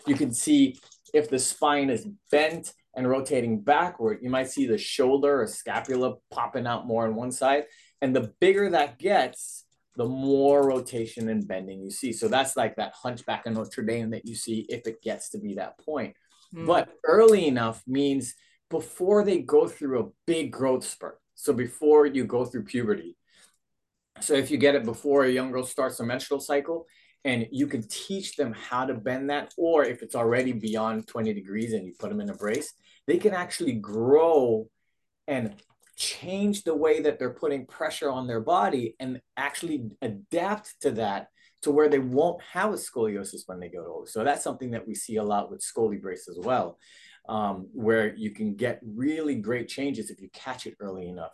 you 0.07 0.15
can 0.15 0.33
see 0.33 0.79
if 1.15 1.31
the 1.31 1.39
spine 1.39 1.89
is 1.89 2.07
bent 2.31 2.75
and 2.95 3.09
rotating 3.09 3.61
backward 3.61 4.19
you 4.23 4.31
might 4.31 4.51
see 4.51 4.67
the 4.67 4.79
shoulder 4.79 5.43
or 5.43 5.47
scapula 5.47 6.15
popping 6.31 6.67
out 6.67 6.87
more 6.87 7.05
on 7.05 7.15
one 7.15 7.33
side 7.33 7.65
and 8.01 8.15
the 8.15 8.33
bigger 8.41 8.71
that 8.71 8.99
gets 8.99 9.65
the 9.97 10.05
more 10.05 10.67
rotation 10.67 11.29
and 11.29 11.47
bending 11.47 11.83
you 11.83 11.91
see 11.91 12.13
so 12.13 12.29
that's 12.29 12.57
like 12.57 12.77
that 12.77 12.93
hunchback 12.95 13.47
of 13.47 13.53
notre 13.53 13.83
dame 13.83 14.11
that 14.11 14.27
you 14.27 14.35
see 14.35 14.67
if 14.69 14.87
it 14.87 15.03
gets 15.03 15.31
to 15.31 15.39
be 15.39 15.55
that 15.55 15.79
point 15.79 16.15
mm. 16.55 16.67
but 16.67 16.89
early 17.05 17.47
enough 17.47 17.83
means 17.87 18.35
before 18.73 19.23
they 19.23 19.39
go 19.39 19.69
through 19.69 20.01
a 20.01 20.09
big 20.27 20.51
growth 20.51 20.85
spurt. 20.85 21.21
So 21.35 21.53
before 21.53 22.07
you 22.07 22.25
go 22.25 22.45
through 22.45 22.65
puberty. 22.65 23.17
So 24.21 24.35
if 24.35 24.51
you 24.51 24.57
get 24.57 24.75
it 24.75 24.85
before 24.85 25.25
a 25.25 25.31
young 25.31 25.53
girl 25.53 25.65
starts 25.65 26.01
a 26.01 26.07
menstrual 26.07 26.41
cycle, 26.41 26.87
and 27.25 27.47
you 27.51 27.67
can 27.67 27.83
teach 27.89 28.37
them 28.37 28.53
how 28.53 28.85
to 28.85 28.95
bend 28.95 29.31
that, 29.31 29.53
or 29.57 29.85
if 29.85 30.03
it's 30.03 30.15
already 30.15 30.53
beyond 30.53 31.07
20 31.07 31.33
degrees 31.33 31.73
and 31.73 31.87
you 31.87 31.95
put 31.99 32.09
them 32.09 32.21
in 32.21 32.31
a 32.31 32.35
brace, 32.35 32.73
they 33.07 33.19
can 33.19 33.33
actually 33.33 33.75
grow 33.75 34.69
and 35.29 35.55
change 35.97 36.65
the 36.65 36.75
way 36.75 37.01
that 37.01 37.19
they're 37.19 37.35
putting 37.35 37.67
pressure 37.67 38.11
on 38.11 38.27
their 38.27 38.41
body 38.41 38.97
and 38.99 39.21
actually 39.37 39.91
adapt 40.01 40.81
to 40.81 40.91
that 40.91 41.29
to 41.63 41.71
where 41.71 41.89
they 41.89 42.01
won't 42.01 42.43
have 42.43 42.73
a 42.73 42.77
scoliosis 42.77 43.43
when 43.47 43.61
they 43.61 43.69
get 43.69 43.81
older. 43.87 44.11
So 44.11 44.25
that's 44.25 44.43
something 44.43 44.73
that 44.73 44.87
we 44.87 44.95
see 44.95 45.17
a 45.17 45.23
lot 45.23 45.51
with 45.51 45.61
ScoliBrace 45.61 46.29
as 46.29 46.39
well 46.39 46.79
um, 47.29 47.69
where 47.73 48.15
you 48.17 48.31
can 48.31 48.55
get 48.55 48.81
really 48.83 49.37
great 49.37 49.69
changes 49.69 50.11
if 50.11 50.21
you 50.21 50.29
catch 50.33 50.67
it 50.67 50.75
early 50.81 51.09
enough 51.09 51.33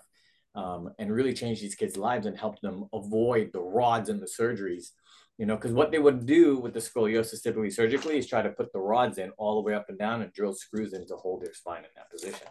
um, 0.55 0.91
and 0.99 1.13
really 1.13 1.33
change 1.33 1.61
these 1.61 1.75
kids' 1.75 1.97
lives 1.97 2.27
and 2.27 2.37
help 2.37 2.61
them 2.61 2.87
avoid 2.93 3.51
the 3.53 3.61
rods 3.61 4.09
and 4.09 4.21
the 4.21 4.27
surgeries. 4.27 4.91
You 5.39 5.47
know, 5.47 5.55
because 5.55 5.73
what 5.73 5.93
they 5.93 6.01
would 6.01 6.27
do 6.27 6.59
with 6.59 6.75
the 6.75 6.81
scoliosis 6.81 7.43
typically 7.43 7.71
surgically 7.71 8.19
is 8.19 8.27
try 8.27 8.43
to 8.43 8.51
put 8.51 8.73
the 8.73 8.81
rods 8.81 9.19
in 9.19 9.31
all 9.39 9.55
the 9.55 9.61
way 9.63 9.75
up 9.75 9.89
and 9.89 9.97
down 9.97 10.21
and 10.21 10.33
drill 10.33 10.53
screws 10.53 10.93
in 10.93 11.07
to 11.07 11.15
hold 11.15 11.43
their 11.43 11.55
spine 11.55 11.85
in 11.85 11.91
that 11.95 12.11
position. 12.11 12.49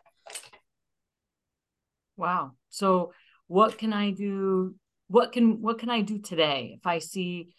Wow. 2.16 2.54
So 2.70 3.14
what 3.48 3.78
can 3.78 3.92
I 3.92 4.12
do? 4.12 4.76
What 5.10 5.34
can 5.34 5.62
what 5.62 5.80
can 5.80 5.90
I 5.90 6.02
do 6.02 6.20
today 6.20 6.78
if 6.78 6.88
I 6.88 7.00
see 7.00 7.50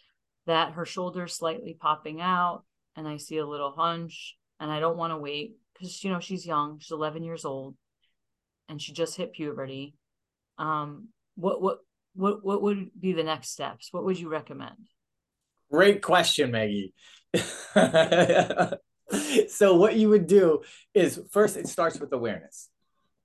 that 0.47 0.73
her 0.73 0.85
shoulder's 0.85 1.35
slightly 1.35 1.77
popping 1.79 2.21
out 2.21 2.63
and 2.95 3.07
I 3.07 3.17
see 3.17 3.37
a 3.37 3.45
little 3.45 3.71
hunch 3.71 4.35
and 4.59 4.71
I 4.71 4.79
don't 4.79 4.97
want 4.97 5.11
to 5.11 5.17
wait 5.17 5.55
because 5.73 6.03
you 6.03 6.11
know 6.11 6.19
she's 6.19 6.45
young 6.45 6.79
she's 6.79 6.91
11 6.91 7.23
years 7.23 7.45
old 7.45 7.75
and 8.67 8.81
she 8.81 8.93
just 8.93 9.15
hit 9.15 9.33
puberty 9.33 9.95
um 10.57 11.09
what 11.35 11.61
what 11.61 11.79
what 12.15 12.43
what 12.43 12.61
would 12.61 12.89
be 12.99 13.13
the 13.13 13.23
next 13.23 13.49
steps 13.49 13.89
what 13.91 14.03
would 14.03 14.19
you 14.19 14.29
recommend 14.29 14.89
great 15.71 16.01
question 16.01 16.51
maggie 16.51 16.93
so 19.49 19.75
what 19.75 19.95
you 19.95 20.09
would 20.09 20.27
do 20.27 20.61
is 20.93 21.21
first 21.31 21.57
it 21.57 21.67
starts 21.67 21.99
with 21.99 22.11
awareness 22.13 22.69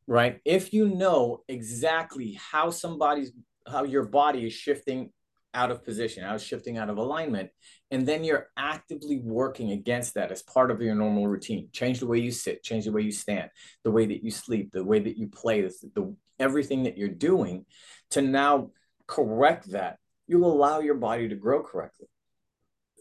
right 0.06 0.40
if 0.44 0.72
you 0.72 0.88
know 0.88 1.42
exactly 1.48 2.38
how 2.52 2.70
somebody's 2.70 3.32
how 3.66 3.84
your 3.84 4.04
body 4.04 4.46
is 4.46 4.52
shifting 4.52 5.10
out 5.54 5.70
of 5.70 5.84
position, 5.84 6.24
out 6.24 6.40
shifting 6.40 6.76
out 6.76 6.90
of 6.90 6.98
alignment. 6.98 7.50
And 7.90 8.06
then 8.06 8.24
you're 8.24 8.48
actively 8.56 9.20
working 9.20 9.70
against 9.70 10.14
that 10.14 10.32
as 10.32 10.42
part 10.42 10.70
of 10.70 10.82
your 10.82 10.94
normal 10.94 11.28
routine. 11.28 11.68
Change 11.72 12.00
the 12.00 12.06
way 12.06 12.18
you 12.18 12.32
sit, 12.32 12.62
change 12.62 12.84
the 12.84 12.92
way 12.92 13.02
you 13.02 13.12
stand, 13.12 13.50
the 13.84 13.90
way 13.90 14.04
that 14.06 14.22
you 14.22 14.30
sleep, 14.30 14.72
the 14.72 14.84
way 14.84 14.98
that 14.98 15.16
you 15.16 15.28
play, 15.28 15.62
the, 15.62 15.72
the 15.94 16.16
everything 16.40 16.82
that 16.82 16.98
you're 16.98 17.08
doing 17.08 17.64
to 18.10 18.20
now 18.20 18.70
correct 19.06 19.70
that. 19.70 19.98
you'll 20.26 20.50
allow 20.50 20.80
your 20.80 20.94
body 20.94 21.28
to 21.28 21.36
grow 21.36 21.62
correctly. 21.62 22.08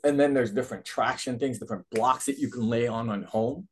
And 0.03 0.19
then 0.19 0.33
there's 0.33 0.51
different 0.51 0.85
traction 0.85 1.39
things, 1.39 1.59
different 1.59 1.85
blocks 1.91 2.25
that 2.25 2.37
you 2.37 2.49
can 2.49 2.67
lay 2.67 2.87
on 2.87 3.09
on 3.09 3.23
home 3.23 3.67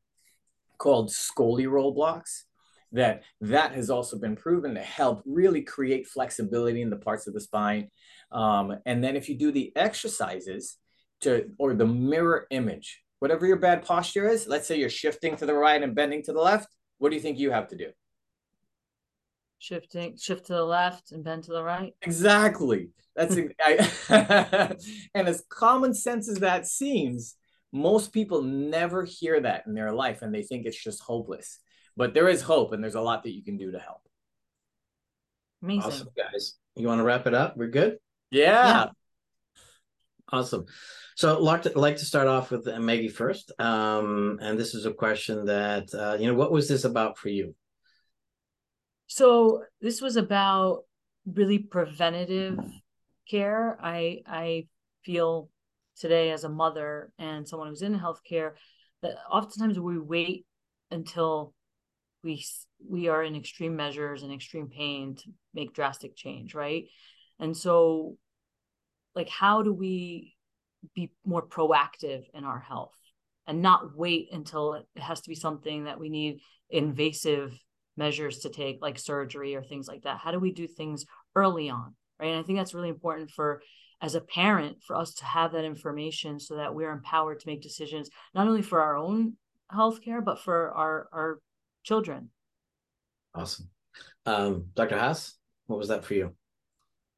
called 0.77 1.09
Scoli 1.09 1.69
roll 1.69 1.93
blocks 1.93 2.45
that 2.93 3.23
that 3.39 3.71
has 3.73 3.89
also 3.89 4.17
been 4.17 4.35
proven 4.35 4.75
to 4.75 4.81
help 4.81 5.21
really 5.25 5.61
create 5.61 6.07
flexibility 6.07 6.81
in 6.81 6.89
the 6.89 6.97
parts 6.97 7.25
of 7.27 7.33
the 7.33 7.39
spine 7.39 7.87
um, 8.31 8.77
and 8.85 9.03
then 9.03 9.15
if 9.15 9.27
you 9.29 9.37
do 9.37 9.51
the 9.51 9.71
exercises 9.75 10.77
to, 11.21 11.49
or 11.57 11.73
the 11.73 11.85
mirror 11.85 12.47
image, 12.49 13.01
whatever 13.19 13.45
your 13.45 13.57
bad 13.57 13.83
posture 13.83 14.27
is, 14.27 14.47
let's 14.47 14.67
say 14.67 14.79
you're 14.79 14.89
shifting 14.89 15.35
to 15.37 15.45
the 15.45 15.53
right 15.53 15.81
and 15.81 15.95
bending 15.95 16.23
to 16.23 16.33
the 16.33 16.39
left, 16.39 16.67
what 16.97 17.09
do 17.09 17.15
you 17.15 17.21
think 17.21 17.37
you 17.37 17.51
have 17.51 17.67
to 17.69 17.75
do? 17.75 17.91
Shifting, 19.61 20.17
shift 20.17 20.47
to 20.47 20.53
the 20.53 20.65
left 20.65 21.11
and 21.11 21.23
bend 21.23 21.43
to 21.43 21.51
the 21.51 21.63
right. 21.63 21.93
Exactly. 22.01 22.89
That's 23.15 23.37
I, 23.61 24.75
and 25.13 25.27
as 25.27 25.43
common 25.49 25.93
sense 25.93 26.27
as 26.27 26.37
that 26.37 26.65
seems, 26.65 27.35
most 27.71 28.11
people 28.11 28.41
never 28.41 29.05
hear 29.05 29.39
that 29.39 29.67
in 29.67 29.75
their 29.75 29.91
life 29.91 30.23
and 30.23 30.33
they 30.33 30.41
think 30.41 30.65
it's 30.65 30.83
just 30.83 31.03
hopeless. 31.03 31.59
But 31.95 32.15
there 32.15 32.27
is 32.27 32.41
hope 32.41 32.73
and 32.73 32.83
there's 32.83 32.95
a 32.95 33.01
lot 33.01 33.21
that 33.21 33.35
you 33.35 33.43
can 33.43 33.57
do 33.57 33.71
to 33.71 33.77
help. 33.77 34.01
Amazing. 35.61 35.83
Awesome, 35.83 36.07
guys. 36.17 36.55
You 36.75 36.87
want 36.87 36.97
to 36.97 37.03
wrap 37.03 37.27
it 37.27 37.35
up? 37.35 37.55
We're 37.55 37.67
good? 37.67 37.99
Yeah. 38.31 38.45
yeah. 38.65 38.85
Awesome. 40.31 40.65
So 41.15 41.35
I'd 41.35 41.41
like 41.43 41.61
to, 41.63 41.77
like 41.77 41.97
to 41.97 42.05
start 42.05 42.27
off 42.27 42.49
with 42.49 42.65
Maggie 42.65 43.09
first. 43.09 43.51
Um, 43.59 44.39
and 44.41 44.57
this 44.57 44.73
is 44.73 44.87
a 44.87 44.93
question 44.93 45.45
that, 45.45 45.93
uh, 45.93 46.17
you 46.19 46.25
know, 46.25 46.33
what 46.33 46.51
was 46.51 46.67
this 46.67 46.83
about 46.83 47.19
for 47.19 47.29
you? 47.29 47.53
So 49.13 49.63
this 49.81 49.99
was 49.99 50.15
about 50.15 50.83
really 51.25 51.59
preventative 51.59 52.55
mm-hmm. 52.55 52.77
care. 53.29 53.77
I, 53.83 54.21
I 54.25 54.67
feel 55.03 55.49
today 55.97 56.31
as 56.31 56.45
a 56.45 56.49
mother 56.49 57.11
and 57.19 57.45
someone 57.45 57.67
who's 57.67 57.81
in 57.81 57.99
healthcare 57.99 58.53
that 59.01 59.15
oftentimes 59.29 59.77
we 59.77 59.99
wait 59.99 60.45
until 60.91 61.53
we 62.23 62.45
we 62.87 63.09
are 63.09 63.21
in 63.21 63.35
extreme 63.35 63.75
measures 63.75 64.23
and 64.23 64.31
extreme 64.31 64.69
pain 64.69 65.15
to 65.15 65.23
make 65.53 65.73
drastic 65.73 66.15
change 66.15 66.55
right 66.55 66.85
and 67.37 67.57
so, 67.57 68.15
like, 69.13 69.27
how 69.27 69.61
do 69.61 69.73
we 69.73 70.35
be 70.95 71.11
more 71.25 71.45
proactive 71.45 72.23
in 72.33 72.45
our 72.45 72.59
health 72.59 72.95
and 73.45 73.61
not 73.61 73.97
wait 73.97 74.29
until 74.31 74.75
it 74.75 74.85
has 74.95 75.19
to 75.21 75.29
be 75.29 75.35
something 75.35 75.83
that 75.83 75.99
we 75.99 76.07
need 76.09 76.39
invasive 76.69 77.51
measures 78.01 78.39
to 78.39 78.49
take, 78.49 78.79
like 78.81 78.97
surgery 78.99 79.55
or 79.55 79.63
things 79.63 79.87
like 79.87 80.03
that? 80.03 80.17
How 80.17 80.31
do 80.31 80.39
we 80.39 80.51
do 80.51 80.67
things 80.67 81.05
early 81.35 81.69
on? 81.69 81.95
Right. 82.19 82.29
And 82.29 82.39
I 82.39 82.43
think 82.43 82.57
that's 82.57 82.73
really 82.73 82.89
important 82.89 83.31
for 83.31 83.61
as 84.01 84.15
a 84.15 84.21
parent 84.21 84.77
for 84.85 84.95
us 84.95 85.13
to 85.15 85.25
have 85.25 85.51
that 85.51 85.63
information 85.63 86.39
so 86.39 86.55
that 86.55 86.73
we're 86.73 86.91
empowered 86.91 87.39
to 87.39 87.47
make 87.47 87.61
decisions 87.61 88.09
not 88.33 88.47
only 88.47 88.63
for 88.63 88.81
our 88.81 88.97
own 88.97 89.33
healthcare 89.71 90.23
but 90.25 90.39
for 90.39 90.71
our 90.71 91.07
our 91.13 91.39
children 91.83 92.29
awesome 93.33 93.69
um, 94.25 94.65
dr 94.75 94.97
haas 94.97 95.37
what 95.67 95.79
was 95.79 95.87
that 95.87 96.03
for 96.03 96.15
you 96.15 96.35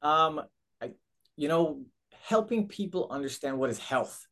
um, 0.04 0.42
I, 0.82 0.90
you 1.36 1.48
know, 1.48 1.80
helping 2.22 2.68
people 2.68 3.08
understand 3.10 3.58
what 3.58 3.70
is 3.70 3.78
health. 3.78 4.26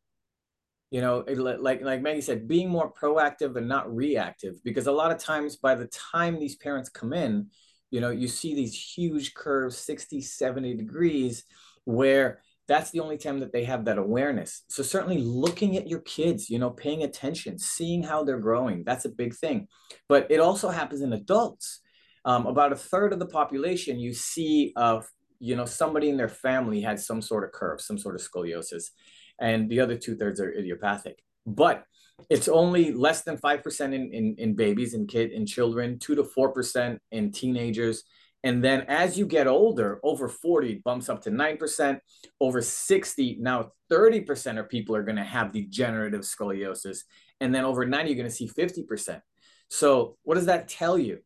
You 0.93 1.01
know, 1.01 1.25
like 1.27 1.81
like 1.81 2.03
Maggie 2.03 2.21
said, 2.21 2.47
being 2.47 2.69
more 2.69 2.93
proactive 2.93 3.55
and 3.55 3.67
not 3.67 3.91
reactive. 3.91 4.63
Because 4.63 4.85
a 4.85 4.91
lot 4.91 5.11
of 5.11 5.17
times, 5.17 5.55
by 5.55 5.73
the 5.73 5.87
time 5.87 6.39
these 6.39 6.55
parents 6.55 6.87
come 6.87 7.13
in, 7.13 7.47
you 7.89 7.99
know, 7.99 8.11
you 8.11 8.27
see 8.27 8.53
these 8.53 8.75
huge 8.95 9.33
curves, 9.33 9.75
60, 9.75 10.21
70 10.21 10.75
degrees, 10.75 11.45
where 11.85 12.41
that's 12.67 12.91
the 12.91 12.99
only 12.99 13.17
time 13.17 13.39
that 13.39 13.51
they 13.51 13.63
have 13.63 13.85
that 13.85 13.97
awareness. 13.97 14.65
So 14.69 14.83
certainly 14.83 15.17
looking 15.17 15.77
at 15.77 15.87
your 15.87 16.01
kids, 16.01 16.47
you 16.47 16.59
know, 16.59 16.69
paying 16.69 17.01
attention, 17.01 17.57
seeing 17.57 18.03
how 18.03 18.23
they're 18.23 18.37
growing, 18.37 18.83
that's 18.83 19.05
a 19.05 19.09
big 19.09 19.33
thing. 19.33 19.67
But 20.07 20.27
it 20.29 20.39
also 20.39 20.69
happens 20.69 21.01
in 21.01 21.11
adults. 21.13 21.79
Um, 22.23 22.45
about 22.45 22.71
a 22.71 22.75
third 22.77 23.13
of 23.13 23.19
the 23.19 23.25
population 23.25 23.99
you 23.99 24.13
see 24.13 24.73
of 24.75 25.09
you 25.43 25.57
know, 25.57 25.65
somebody 25.65 26.07
in 26.07 26.15
their 26.15 26.29
family 26.29 26.79
had 26.79 26.97
some 27.01 27.21
sort 27.21 27.43
of 27.43 27.51
curve, 27.51 27.81
some 27.81 27.97
sort 27.97 28.15
of 28.15 28.21
scoliosis, 28.21 28.91
and 29.39 29.69
the 29.69 29.79
other 29.79 29.97
two 29.97 30.15
thirds 30.15 30.39
are 30.39 30.51
idiopathic. 30.51 31.23
But 31.45 31.83
it's 32.29 32.47
only 32.47 32.91
less 32.91 33.23
than 33.23 33.37
5% 33.37 33.81
in, 33.93 34.13
in, 34.13 34.35
in 34.37 34.55
babies 34.55 34.93
and 34.93 35.07
kid 35.07 35.31
in 35.31 35.45
children, 35.45 35.99
two 35.99 36.15
to 36.15 36.23
4% 36.23 36.97
in 37.11 37.31
teenagers. 37.31 38.03
And 38.43 38.63
then 38.63 38.81
as 38.87 39.17
you 39.17 39.25
get 39.25 39.47
older, 39.47 39.99
over 40.03 40.27
40 40.27 40.81
bumps 40.83 41.09
up 41.09 41.21
to 41.23 41.31
9%, 41.31 41.99
over 42.41 42.61
60, 42.61 43.37
now 43.39 43.71
30% 43.91 44.59
of 44.59 44.69
people 44.69 44.95
are 44.95 45.03
going 45.03 45.15
to 45.15 45.23
have 45.23 45.53
degenerative 45.53 46.21
scoliosis. 46.21 46.99
And 47.39 47.53
then 47.55 47.65
over 47.65 47.85
90, 47.85 48.09
you're 48.09 48.17
going 48.17 48.29
to 48.29 48.35
see 48.35 48.49
50%. 48.49 49.21
So 49.69 50.17
what 50.23 50.35
does 50.35 50.45
that 50.47 50.67
tell 50.67 50.97
you? 50.97 51.19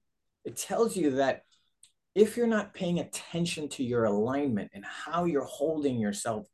It 0.46 0.56
tells 0.56 0.96
you 0.96 1.16
that 1.16 1.42
if 2.16 2.38
you're 2.38 2.48
not 2.48 2.74
paying 2.74 3.00
attention 3.00 3.70
to 3.70 3.84
your 3.84 4.06
alignment 4.06 4.72
and 4.74 4.86
how 4.86 5.26
you're 5.26 5.44
holding 5.44 6.00
yourself 6.00 6.48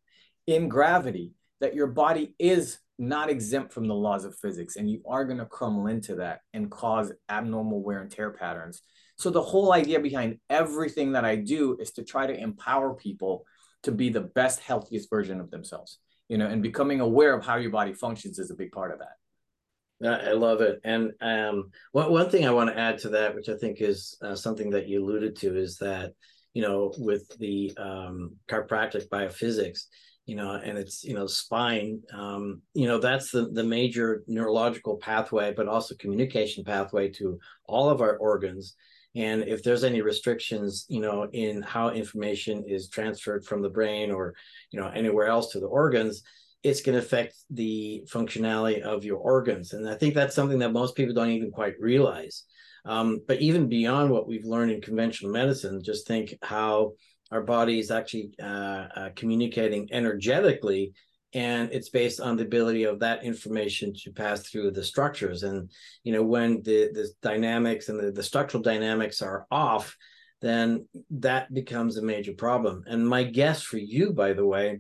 in 0.48 0.68
gravity, 0.68 1.34
that 1.64 1.74
your 1.74 1.88
body 1.88 2.36
is 2.38 2.78
not 3.00 3.30
exempt 3.30 3.74
from 3.74 3.88
the 3.88 3.96
laws 3.96 4.26
of 4.26 4.38
physics 4.38 4.76
and 4.76 4.92
you 4.92 5.02
are 5.08 5.24
going 5.24 5.40
to 5.40 5.46
crumble 5.46 5.88
into 5.88 6.16
that 6.16 6.42
and 6.54 6.70
cause 6.70 7.12
abnormal 7.30 7.82
wear 7.82 8.02
and 8.02 8.12
tear 8.12 8.32
patterns. 8.32 8.82
So 9.16 9.30
the 9.30 9.42
whole 9.42 9.72
idea 9.72 10.02
behind 10.02 10.40
everything 10.50 11.14
that 11.14 11.24
I 11.24 11.38
do 11.38 11.78
is 11.80 11.92
to 11.94 12.04
try 12.04 12.28
to 12.28 12.38
empower 12.38 12.94
people 12.94 13.46
to 13.84 13.94
be 13.94 14.10
the 14.10 14.22
best, 14.22 14.60
healthiest 14.60 15.10
version 15.10 15.40
of 15.40 15.52
themselves. 15.52 16.00
You 16.28 16.38
know, 16.38 16.48
and 16.48 16.62
becoming 16.62 17.00
aware 17.00 17.34
of 17.34 17.46
how 17.46 17.56
your 17.58 17.72
body 17.72 17.94
functions 17.94 18.40
is 18.40 18.52
a 18.52 18.56
big 18.56 18.72
part 18.72 18.92
of 18.92 19.00
that. 19.00 20.30
I 20.30 20.34
love 20.34 20.62
it. 20.62 20.82
And 20.84 21.12
um, 21.22 21.72
one, 21.92 22.12
one 22.12 22.30
thing 22.30 22.46
I 22.46 22.52
want 22.52 22.70
to 22.70 22.80
add 22.80 22.98
to 23.00 23.10
that, 23.10 23.36
which 23.36 23.50
I 23.50 23.56
think 23.56 23.82
is 23.82 24.18
uh, 24.22 24.36
something 24.36 24.72
that 24.72 24.88
you 24.88 25.04
alluded 25.04 25.36
to, 25.38 25.56
is 25.56 25.78
that, 25.78 26.14
you 26.54 26.62
know, 26.62 26.94
with 26.98 27.28
the 27.38 27.74
um, 27.78 28.36
chiropractic 28.50 29.08
biophysics, 29.10 29.82
you 30.26 30.36
know, 30.36 30.54
and 30.54 30.78
it's, 30.78 31.04
you 31.04 31.14
know, 31.14 31.28
spine, 31.28 32.02
um, 32.14 32.62
you 32.74 32.88
know, 32.88 32.98
that's 32.98 33.32
the, 33.32 33.50
the 33.50 33.64
major 33.64 34.24
neurological 34.28 34.98
pathway, 34.98 35.54
but 35.56 35.68
also 35.68 35.96
communication 35.96 36.64
pathway 36.64 37.10
to 37.10 37.40
all 37.66 37.90
of 37.90 38.02
our 38.02 38.18
organs. 38.18 38.76
And 39.16 39.44
if 39.44 39.62
there's 39.64 39.84
any 39.84 40.02
restrictions, 40.02 40.86
you 40.88 41.02
know, 41.02 41.28
in 41.34 41.62
how 41.62 41.90
information 41.90 42.64
is 42.68 42.90
transferred 42.90 43.46
from 43.46 43.62
the 43.62 43.70
brain 43.70 44.12
or, 44.12 44.34
you 44.72 44.80
know, 44.80 44.88
anywhere 44.88 45.28
else 45.28 45.52
to 45.52 45.60
the 45.60 45.68
organs, 45.68 46.24
it's 46.64 46.82
going 46.82 46.98
to 46.98 47.04
affect 47.04 47.36
the 47.50 48.04
functionality 48.10 48.82
of 48.82 49.04
your 49.04 49.18
organs. 49.18 49.74
And 49.74 49.88
I 49.88 49.96
think 49.96 50.16
that's 50.16 50.34
something 50.34 50.60
that 50.60 50.72
most 50.72 50.96
people 50.96 51.14
don't 51.14 51.30
even 51.30 51.52
quite 51.52 51.74
realize. 51.80 52.46
Um, 52.86 53.22
but 53.28 53.42
even 53.42 53.70
beyond 53.70 54.10
what 54.10 54.28
we've 54.28 54.46
learned 54.46 54.72
in 54.72 54.82
conventional 54.82 55.32
medicine, 55.32 55.84
just 55.84 56.08
think 56.08 56.36
how 56.42 56.94
our 57.34 57.42
body 57.42 57.80
is 57.80 57.90
actually 57.90 58.30
uh, 58.42 58.88
uh, 58.96 59.10
communicating 59.16 59.90
energetically 59.92 60.94
and 61.34 61.72
it's 61.72 61.90
based 61.90 62.22
on 62.22 62.38
the 62.38 62.44
ability 62.44 62.84
of 62.84 63.00
that 63.00 63.24
information 63.24 63.92
to 63.92 64.12
pass 64.12 64.48
through 64.48 64.70
the 64.70 64.84
structures. 64.84 65.42
And 65.42 65.72
you 66.04 66.14
know 66.14 66.24
when 66.24 66.62
the 66.62 66.92
the 66.94 67.10
dynamics 67.24 67.90
and 67.90 68.00
the, 68.00 68.12
the 68.12 68.24
structural 68.24 68.62
dynamics 68.64 69.22
are 69.22 69.48
off 69.52 69.98
then 70.42 70.86
that 71.10 71.54
becomes 71.54 71.96
a 71.96 72.02
major 72.02 72.34
problem. 72.34 72.84
And 72.86 73.08
my 73.08 73.24
guess 73.24 73.64
for 73.64 73.78
you 73.78 74.14
by 74.14 74.34
the 74.34 74.46
way 74.46 74.80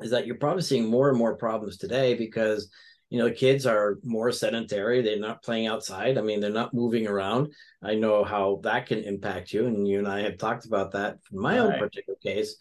is 0.00 0.12
that 0.12 0.26
you're 0.26 0.36
probably 0.36 0.62
seeing 0.62 0.88
more 0.88 1.10
and 1.10 1.18
more 1.18 1.36
problems 1.36 1.76
today 1.76 2.14
because 2.14 2.70
you 3.10 3.18
know 3.18 3.30
kids 3.30 3.66
are 3.66 3.98
more 4.04 4.30
sedentary 4.30 5.00
they're 5.00 5.18
not 5.18 5.42
playing 5.42 5.66
outside. 5.66 6.18
I 6.18 6.22
mean 6.22 6.40
they're 6.40 6.50
not 6.50 6.74
moving 6.74 7.06
around. 7.06 7.52
I 7.82 7.94
know 7.94 8.24
how 8.24 8.60
that 8.62 8.86
can 8.86 9.02
impact 9.02 9.52
you 9.52 9.66
and 9.66 9.86
you 9.86 9.98
and 9.98 10.08
i 10.08 10.20
have 10.20 10.38
talked 10.38 10.66
about 10.66 10.92
that 10.92 11.18
in 11.32 11.40
my 11.40 11.58
own 11.58 11.78
particular 11.78 12.18
case. 12.22 12.56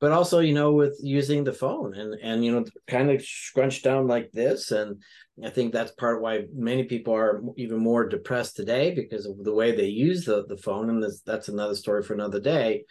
But 0.00 0.12
also 0.12 0.38
you 0.38 0.54
know 0.54 0.72
with 0.72 0.98
using 1.02 1.42
the 1.42 1.52
phone 1.52 1.94
and 1.94 2.14
and 2.22 2.44
you 2.44 2.52
know 2.52 2.64
kind 2.86 3.10
of 3.10 3.22
scrunched 3.22 3.82
down 3.82 4.06
like 4.06 4.30
this 4.32 4.70
and 4.70 5.02
i 5.44 5.50
think 5.50 5.72
that's 5.72 5.90
part 5.92 6.16
of 6.16 6.22
why 6.22 6.44
many 6.54 6.84
people 6.84 7.14
are 7.14 7.42
even 7.56 7.78
more 7.78 8.08
depressed 8.08 8.54
today 8.54 8.94
because 8.94 9.26
of 9.26 9.42
the 9.42 9.52
way 9.52 9.74
they 9.74 9.86
use 9.86 10.24
the, 10.24 10.46
the 10.46 10.56
phone 10.56 10.88
and 10.90 11.02
this, 11.02 11.22
that's 11.22 11.48
another 11.48 11.74
story 11.74 12.02
for 12.04 12.14
another 12.14 12.40
day. 12.40 12.84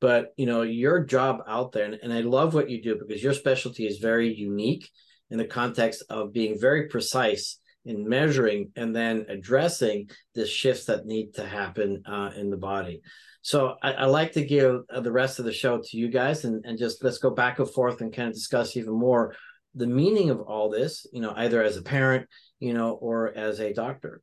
But 0.00 0.32
you 0.36 0.46
know 0.46 0.62
your 0.62 1.02
job 1.04 1.42
out 1.48 1.72
there 1.72 1.86
and, 1.86 1.94
and 1.94 2.12
i 2.12 2.20
love 2.20 2.54
what 2.54 2.70
you 2.70 2.80
do 2.80 2.96
because 2.96 3.22
your 3.22 3.34
specialty 3.34 3.88
is 3.88 3.98
very 3.98 4.32
unique 4.32 4.88
in 5.34 5.38
the 5.38 5.44
context 5.44 6.04
of 6.10 6.32
being 6.32 6.56
very 6.60 6.86
precise 6.86 7.58
in 7.84 8.08
measuring 8.08 8.70
and 8.76 8.94
then 8.94 9.26
addressing 9.28 10.08
the 10.36 10.46
shifts 10.46 10.84
that 10.84 11.06
need 11.06 11.34
to 11.34 11.44
happen 11.44 12.00
uh, 12.06 12.30
in 12.36 12.50
the 12.50 12.56
body. 12.56 13.02
So 13.42 13.74
I, 13.82 13.94
I, 13.94 14.04
like 14.04 14.30
to 14.34 14.44
give 14.44 14.82
uh, 14.88 15.00
the 15.00 15.10
rest 15.10 15.40
of 15.40 15.44
the 15.44 15.52
show 15.52 15.78
to 15.78 15.96
you 15.96 16.08
guys 16.08 16.44
and, 16.44 16.64
and 16.64 16.78
just 16.78 17.02
let's 17.02 17.18
go 17.18 17.30
back 17.30 17.58
and 17.58 17.68
forth 17.68 18.00
and 18.00 18.14
kind 18.14 18.28
of 18.28 18.34
discuss 18.34 18.76
even 18.76 18.94
more 18.94 19.34
the 19.74 19.88
meaning 19.88 20.30
of 20.30 20.40
all 20.40 20.70
this, 20.70 21.04
you 21.12 21.20
know, 21.20 21.34
either 21.36 21.64
as 21.64 21.76
a 21.76 21.82
parent, 21.82 22.28
you 22.60 22.72
know, 22.72 22.92
or 22.92 23.36
as 23.36 23.58
a 23.58 23.74
doctor. 23.74 24.22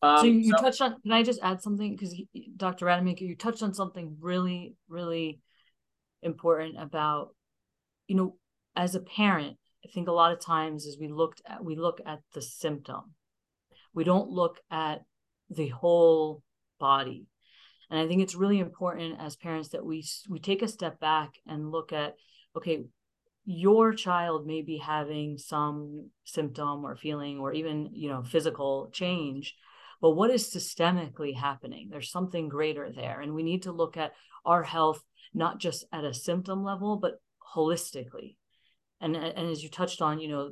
Um, 0.00 0.20
so 0.20 0.24
you, 0.24 0.50
so- 0.56 0.62
touched 0.62 0.80
on, 0.80 0.98
can 1.02 1.12
I 1.12 1.24
just 1.24 1.40
add 1.42 1.60
something? 1.60 1.94
Because 1.94 2.18
Dr. 2.56 2.86
Rademaker, 2.86 3.20
you 3.20 3.36
touched 3.36 3.62
on 3.62 3.74
something 3.74 4.16
really, 4.18 4.76
really 4.88 5.40
important 6.22 6.80
about, 6.80 7.34
you 8.08 8.16
know, 8.16 8.36
as 8.74 8.94
a 8.94 9.00
parent, 9.00 9.58
I 9.86 9.92
think 9.92 10.08
a 10.08 10.12
lot 10.12 10.32
of 10.32 10.40
times 10.40 10.84
as 10.86 10.96
we 10.98 11.08
looked 11.08 11.42
at 11.46 11.64
we 11.64 11.76
look 11.76 12.00
at 12.04 12.20
the 12.34 12.42
symptom. 12.42 13.14
We 13.94 14.02
don't 14.02 14.28
look 14.28 14.58
at 14.70 15.04
the 15.48 15.68
whole 15.68 16.42
body. 16.80 17.28
And 17.88 18.00
I 18.00 18.08
think 18.08 18.20
it's 18.20 18.34
really 18.34 18.58
important 18.58 19.20
as 19.20 19.36
parents 19.36 19.68
that 19.70 19.84
we 19.84 20.04
we 20.28 20.40
take 20.40 20.62
a 20.62 20.68
step 20.68 20.98
back 20.98 21.34
and 21.46 21.70
look 21.70 21.92
at 21.92 22.16
okay, 22.56 22.86
your 23.44 23.92
child 23.92 24.44
may 24.44 24.62
be 24.62 24.78
having 24.78 25.38
some 25.38 26.10
symptom 26.24 26.84
or 26.84 26.96
feeling 26.96 27.38
or 27.38 27.52
even, 27.52 27.90
you 27.92 28.08
know, 28.08 28.24
physical 28.24 28.90
change, 28.92 29.54
but 30.00 30.12
what 30.12 30.30
is 30.30 30.50
systemically 30.50 31.36
happening? 31.36 31.90
There's 31.90 32.10
something 32.10 32.48
greater 32.48 32.90
there 32.90 33.20
and 33.20 33.34
we 33.34 33.44
need 33.44 33.62
to 33.62 33.72
look 33.72 33.96
at 33.96 34.14
our 34.44 34.64
health 34.64 35.04
not 35.32 35.60
just 35.60 35.84
at 35.92 36.04
a 36.04 36.12
symptom 36.12 36.64
level 36.64 36.96
but 36.96 37.20
holistically 37.54 38.36
and 39.00 39.16
and 39.16 39.50
as 39.50 39.62
you 39.62 39.68
touched 39.68 40.00
on 40.02 40.18
you 40.18 40.28
know 40.28 40.50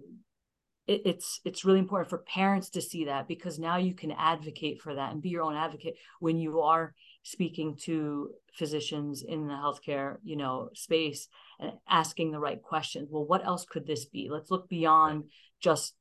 it, 0.87 1.03
it's 1.05 1.41
it's 1.45 1.65
really 1.65 1.79
important 1.79 2.11
for 2.11 2.19
parents 2.19 2.71
to 2.71 2.83
see 2.83 3.07
that 3.07 3.27
because 3.27 3.59
now 3.59 3.77
you 3.77 3.95
can 3.95 4.13
advocate 4.13 4.81
for 4.83 4.95
that 4.95 5.13
and 5.13 5.23
be 5.23 5.31
your 5.31 5.43
own 5.43 5.57
advocate 5.57 5.95
when 6.21 6.39
you 6.39 6.61
are 6.61 6.95
speaking 7.23 7.77
to 7.83 8.31
physicians 8.53 9.23
in 9.27 9.47
the 9.47 9.55
healthcare 9.55 10.17
you 10.23 10.37
know 10.37 10.69
space 10.75 11.29
and 11.59 11.73
asking 11.89 12.31
the 12.31 12.41
right 12.41 12.63
questions. 12.63 13.09
Well 13.11 13.27
what 13.27 13.45
else 13.45 13.65
could 13.65 13.87
this 13.87 14.05
be? 14.05 14.29
Let's 14.31 14.51
look 14.51 14.69
beyond 14.69 15.25
just 15.61 15.95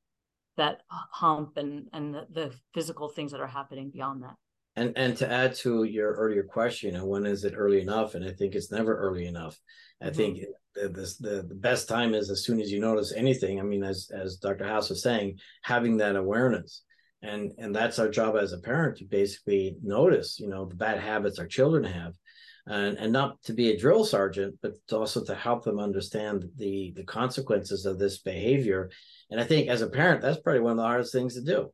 that 0.58 0.82
hump 0.89 1.58
and 1.58 1.88
and 1.93 2.13
the, 2.13 2.27
the 2.32 2.51
physical 2.73 3.10
things 3.10 3.32
that 3.32 3.41
are 3.41 3.47
happening 3.47 3.89
beyond 3.89 4.23
that 4.23 4.36
and 4.75 4.93
and 4.95 5.15
to 5.17 5.31
add 5.31 5.55
to 5.55 5.83
your 5.83 6.13
earlier 6.13 6.43
question, 6.43 6.91
you 6.91 6.97
know, 6.97 7.05
when 7.05 7.25
is 7.25 7.43
it 7.43 7.53
early 7.55 7.81
enough? 7.81 8.15
And 8.15 8.25
I 8.25 8.31
think 8.31 8.55
it's 8.55 8.71
never 8.71 8.97
early 8.97 9.27
enough. 9.27 9.59
I 10.01 10.05
mm-hmm. 10.05 10.15
think 10.15 10.39
the, 10.73 10.89
the 11.19 11.43
the 11.47 11.55
best 11.55 11.88
time 11.88 12.13
is 12.13 12.29
as 12.29 12.43
soon 12.43 12.59
as 12.59 12.71
you 12.71 12.79
notice 12.79 13.13
anything. 13.13 13.59
I 13.59 13.63
mean, 13.63 13.83
as 13.83 14.09
as 14.13 14.38
Dr. 14.38 14.67
Haas 14.67 14.89
was 14.89 15.03
saying, 15.03 15.39
having 15.62 15.97
that 15.97 16.15
awareness, 16.15 16.83
and 17.21 17.51
and 17.59 17.75
that's 17.75 17.99
our 17.99 18.09
job 18.09 18.36
as 18.36 18.53
a 18.53 18.59
parent 18.59 18.97
to 18.97 19.05
basically 19.05 19.77
notice, 19.83 20.39
you 20.39 20.47
know, 20.47 20.65
the 20.65 20.75
bad 20.75 20.99
habits 20.99 21.38
our 21.38 21.47
children 21.47 21.83
have, 21.83 22.13
and 22.65 22.97
and 22.97 23.13
not 23.13 23.43
to 23.43 23.53
be 23.53 23.69
a 23.69 23.77
drill 23.77 24.03
sergeant, 24.03 24.55
but 24.63 24.73
also 24.91 25.23
to 25.23 25.36
help 25.36 25.63
them 25.63 25.79
understand 25.79 26.45
the 26.57 26.93
the 26.95 27.03
consequences 27.03 27.86
of 27.86 27.99
this 27.99 28.17
behavior. 28.17 28.89
And 29.29 29.39
I 29.39 29.43
think 29.43 29.69
as 29.69 29.83
a 29.83 29.88
parent, 29.88 30.21
that's 30.21 30.39
probably 30.39 30.62
one 30.62 30.71
of 30.71 30.77
the 30.77 30.83
hardest 30.83 31.13
things 31.13 31.36
to 31.36 31.41
do 31.41 31.71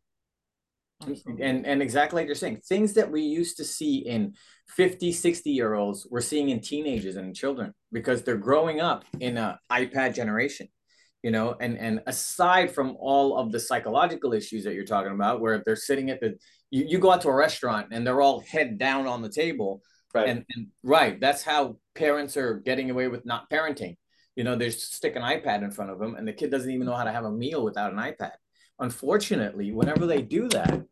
and 1.02 1.66
and 1.66 1.82
exactly 1.82 2.22
like 2.22 2.28
you're 2.28 2.36
saying 2.36 2.58
things 2.68 2.94
that 2.94 3.10
we 3.10 3.22
used 3.22 3.56
to 3.56 3.64
see 3.64 4.00
in 4.00 4.34
50 4.68 5.14
60 5.14 5.50
year 5.50 5.74
olds 5.74 6.06
we're 6.12 6.20
seeing 6.20 6.50
in 6.50 6.60
teenagers 6.60 7.16
and 7.16 7.34
children 7.34 7.74
because 7.92 8.24
they're 8.24 8.36
growing 8.36 8.82
up 8.82 9.06
in 9.20 9.38
a 9.38 9.58
ipad 9.72 10.14
generation 10.14 10.68
you 11.24 11.32
know? 11.32 11.56
And 11.60 11.78
and 11.78 12.02
aside 12.08 12.72
from 12.72 12.96
all 13.00 13.38
of 13.38 13.52
the 13.52 13.60
psychological 13.60 14.34
issues 14.34 14.64
that 14.64 14.74
you're 14.74 14.86
talking 14.86 15.12
about 15.12 15.42
where 15.42 15.62
they're 15.66 15.76
sitting 15.76 16.10
at 16.10 16.20
the 16.20 16.38
you, 16.72 16.86
you 16.88 17.00
go 17.00 17.12
out 17.12 17.22
to 17.22 17.30
a 17.30 17.36
restaurant 17.36 17.88
and 17.92 18.06
they're 18.06 18.22
all 18.22 18.42
head 18.42 18.78
down 18.78 19.08
on 19.08 19.22
the 19.22 19.30
table. 19.30 19.82
Right. 20.14 20.30
And, 20.30 20.46
and 20.56 20.68
right 20.84 21.20
that's 21.20 21.44
how 21.44 21.78
parents 21.96 22.36
are 22.36 22.56
getting 22.56 22.90
away 22.90 23.08
with 23.08 23.26
not 23.26 23.50
parenting. 23.50 23.98
You 24.36 24.44
know 24.44 24.56
they 24.56 24.70
stick 24.70 25.16
an 25.16 25.22
ipad 25.22 25.64
in 25.64 25.72
front 25.72 25.92
of 25.92 26.00
them 26.00 26.16
and 26.16 26.28
the 26.28 26.34
kid 26.34 26.52
doesn't 26.52 26.72
even 26.72 26.88
know 26.88 26.96
how 26.96 27.04
to 27.04 27.12
have 27.12 27.26
a 27.26 27.32
meal 27.32 27.64
without 27.64 27.92
an 27.92 28.00
ipad 28.00 28.32
unfortunately, 28.80 29.72
whenever 29.72 30.06
they 30.06 30.22
do 30.22 30.48
that, 30.50 30.84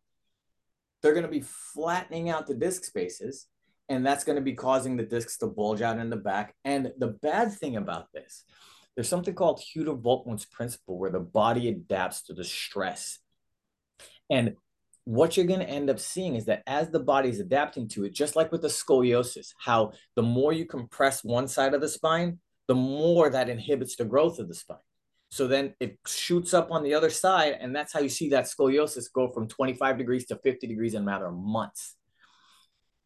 they're 1.02 1.14
going 1.14 1.24
to 1.24 1.30
be 1.30 1.44
flattening 1.44 2.28
out 2.28 2.46
the 2.46 2.54
disc 2.54 2.84
spaces, 2.84 3.46
and 3.88 4.04
that's 4.04 4.24
going 4.24 4.36
to 4.36 4.42
be 4.42 4.54
causing 4.54 4.96
the 4.96 5.04
discs 5.04 5.38
to 5.38 5.46
bulge 5.46 5.80
out 5.80 5.98
in 5.98 6.10
the 6.10 6.16
back. 6.16 6.54
And 6.64 6.92
the 6.98 7.08
bad 7.08 7.52
thing 7.52 7.76
about 7.76 8.12
this, 8.12 8.44
there's 8.94 9.08
something 9.08 9.34
called 9.34 9.60
Hueter-Volkmann's 9.60 10.46
principle, 10.46 10.98
where 10.98 11.10
the 11.10 11.20
body 11.20 11.68
adapts 11.68 12.22
to 12.22 12.34
the 12.34 12.44
stress. 12.44 13.20
And 14.28 14.56
what 15.04 15.36
you're 15.36 15.46
going 15.46 15.60
to 15.60 15.70
end 15.70 15.88
up 15.88 16.00
seeing 16.00 16.34
is 16.34 16.46
that 16.46 16.62
as 16.66 16.90
the 16.90 17.00
body 17.00 17.30
is 17.30 17.40
adapting 17.40 17.88
to 17.88 18.04
it, 18.04 18.12
just 18.12 18.36
like 18.36 18.52
with 18.52 18.60
the 18.60 18.68
scoliosis, 18.68 19.54
how 19.58 19.92
the 20.16 20.22
more 20.22 20.52
you 20.52 20.66
compress 20.66 21.24
one 21.24 21.48
side 21.48 21.72
of 21.72 21.80
the 21.80 21.88
spine, 21.88 22.40
the 22.66 22.74
more 22.74 23.30
that 23.30 23.48
inhibits 23.48 23.96
the 23.96 24.04
growth 24.04 24.38
of 24.38 24.48
the 24.48 24.54
spine. 24.54 24.76
So 25.30 25.46
then 25.46 25.74
it 25.78 25.98
shoots 26.06 26.54
up 26.54 26.70
on 26.70 26.82
the 26.82 26.94
other 26.94 27.10
side, 27.10 27.56
and 27.60 27.74
that's 27.74 27.92
how 27.92 28.00
you 28.00 28.08
see 28.08 28.30
that 28.30 28.46
scoliosis 28.46 29.12
go 29.12 29.30
from 29.30 29.46
25 29.46 29.98
degrees 29.98 30.26
to 30.26 30.36
50 30.36 30.66
degrees 30.66 30.94
in 30.94 31.02
a 31.02 31.06
matter 31.06 31.26
of 31.26 31.34
months. 31.34 31.96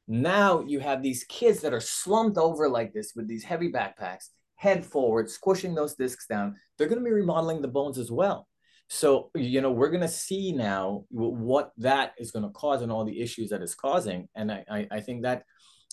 Now 0.07 0.61
you 0.61 0.81
have 0.81 1.03
these 1.03 1.25
kids 1.25 1.61
that 1.61 1.73
are 1.73 1.81
slumped 1.81 2.39
over 2.39 2.69
like 2.69 2.93
this 2.93 3.13
with 3.17 3.29
these 3.29 3.45
heavy 3.45 3.73
backpacks, 3.73 4.29
head 4.57 4.85
forward, 4.85 5.31
squishing 5.31 5.75
those 5.75 5.95
discs 5.95 6.27
down. 6.27 6.57
They're 6.77 6.89
going 6.89 7.01
to 7.01 7.05
be 7.05 7.13
remodeling 7.13 7.63
the 7.63 7.69
bones 7.69 7.99
as 7.99 8.11
well. 8.11 8.47
So, 8.89 9.31
you 9.35 9.61
know, 9.61 9.73
we're 9.73 9.89
going 9.89 10.03
to 10.03 10.09
see 10.09 10.53
now 10.53 11.05
what 11.09 11.73
that 11.79 12.13
is 12.19 12.31
going 12.31 12.45
to 12.45 12.51
cause 12.51 12.83
and 12.83 12.93
all 12.93 13.05
the 13.05 13.21
issues 13.21 13.51
that 13.51 13.63
it's 13.63 13.75
causing. 13.75 14.29
And 14.35 14.53
I, 14.53 14.65
I, 14.71 14.89
I 14.91 15.01
think 15.01 15.23
that 15.23 15.45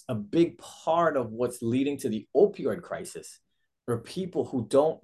a 0.10 0.16
big 0.16 0.58
part 0.58 1.16
of 1.16 1.32
what's 1.32 1.62
leading 1.62 1.98
to 2.00 2.10
the 2.10 2.28
opioid 2.36 2.82
crisis 2.82 3.40
are 3.88 4.00
people 4.00 4.44
who 4.44 4.68
don't 4.68 5.00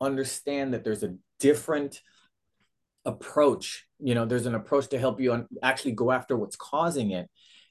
understand 0.00 0.74
that 0.74 0.84
there's 0.84 1.02
a 1.02 1.14
different 1.40 2.00
approach 3.04 3.86
you 4.00 4.14
know 4.14 4.24
there's 4.24 4.46
an 4.46 4.54
approach 4.54 4.88
to 4.88 4.98
help 4.98 5.20
you 5.20 5.32
on 5.32 5.46
actually 5.62 5.92
go 5.92 6.10
after 6.10 6.36
what's 6.36 6.56
causing 6.56 7.12
it 7.12 7.28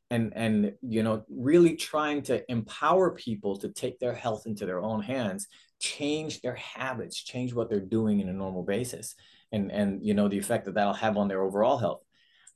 and 0.09 0.33
and 0.35 0.73
you 0.81 1.03
know 1.03 1.23
really 1.29 1.75
trying 1.75 2.21
to 2.21 2.49
empower 2.49 3.11
people 3.11 3.57
to 3.57 3.69
take 3.69 3.99
their 3.99 4.13
health 4.13 4.47
into 4.47 4.65
their 4.65 4.79
own 4.79 5.01
hands 5.01 5.47
change 5.79 6.41
their 6.41 6.55
habits 6.55 7.21
change 7.21 7.53
what 7.53 7.69
they're 7.69 7.79
doing 7.79 8.19
in 8.19 8.29
a 8.29 8.33
normal 8.33 8.63
basis 8.63 9.15
and 9.51 9.71
and 9.71 10.05
you 10.05 10.13
know 10.13 10.27
the 10.27 10.37
effect 10.37 10.65
that 10.65 10.75
that'll 10.75 10.93
have 10.93 11.17
on 11.17 11.27
their 11.27 11.41
overall 11.41 11.77
health. 11.77 12.01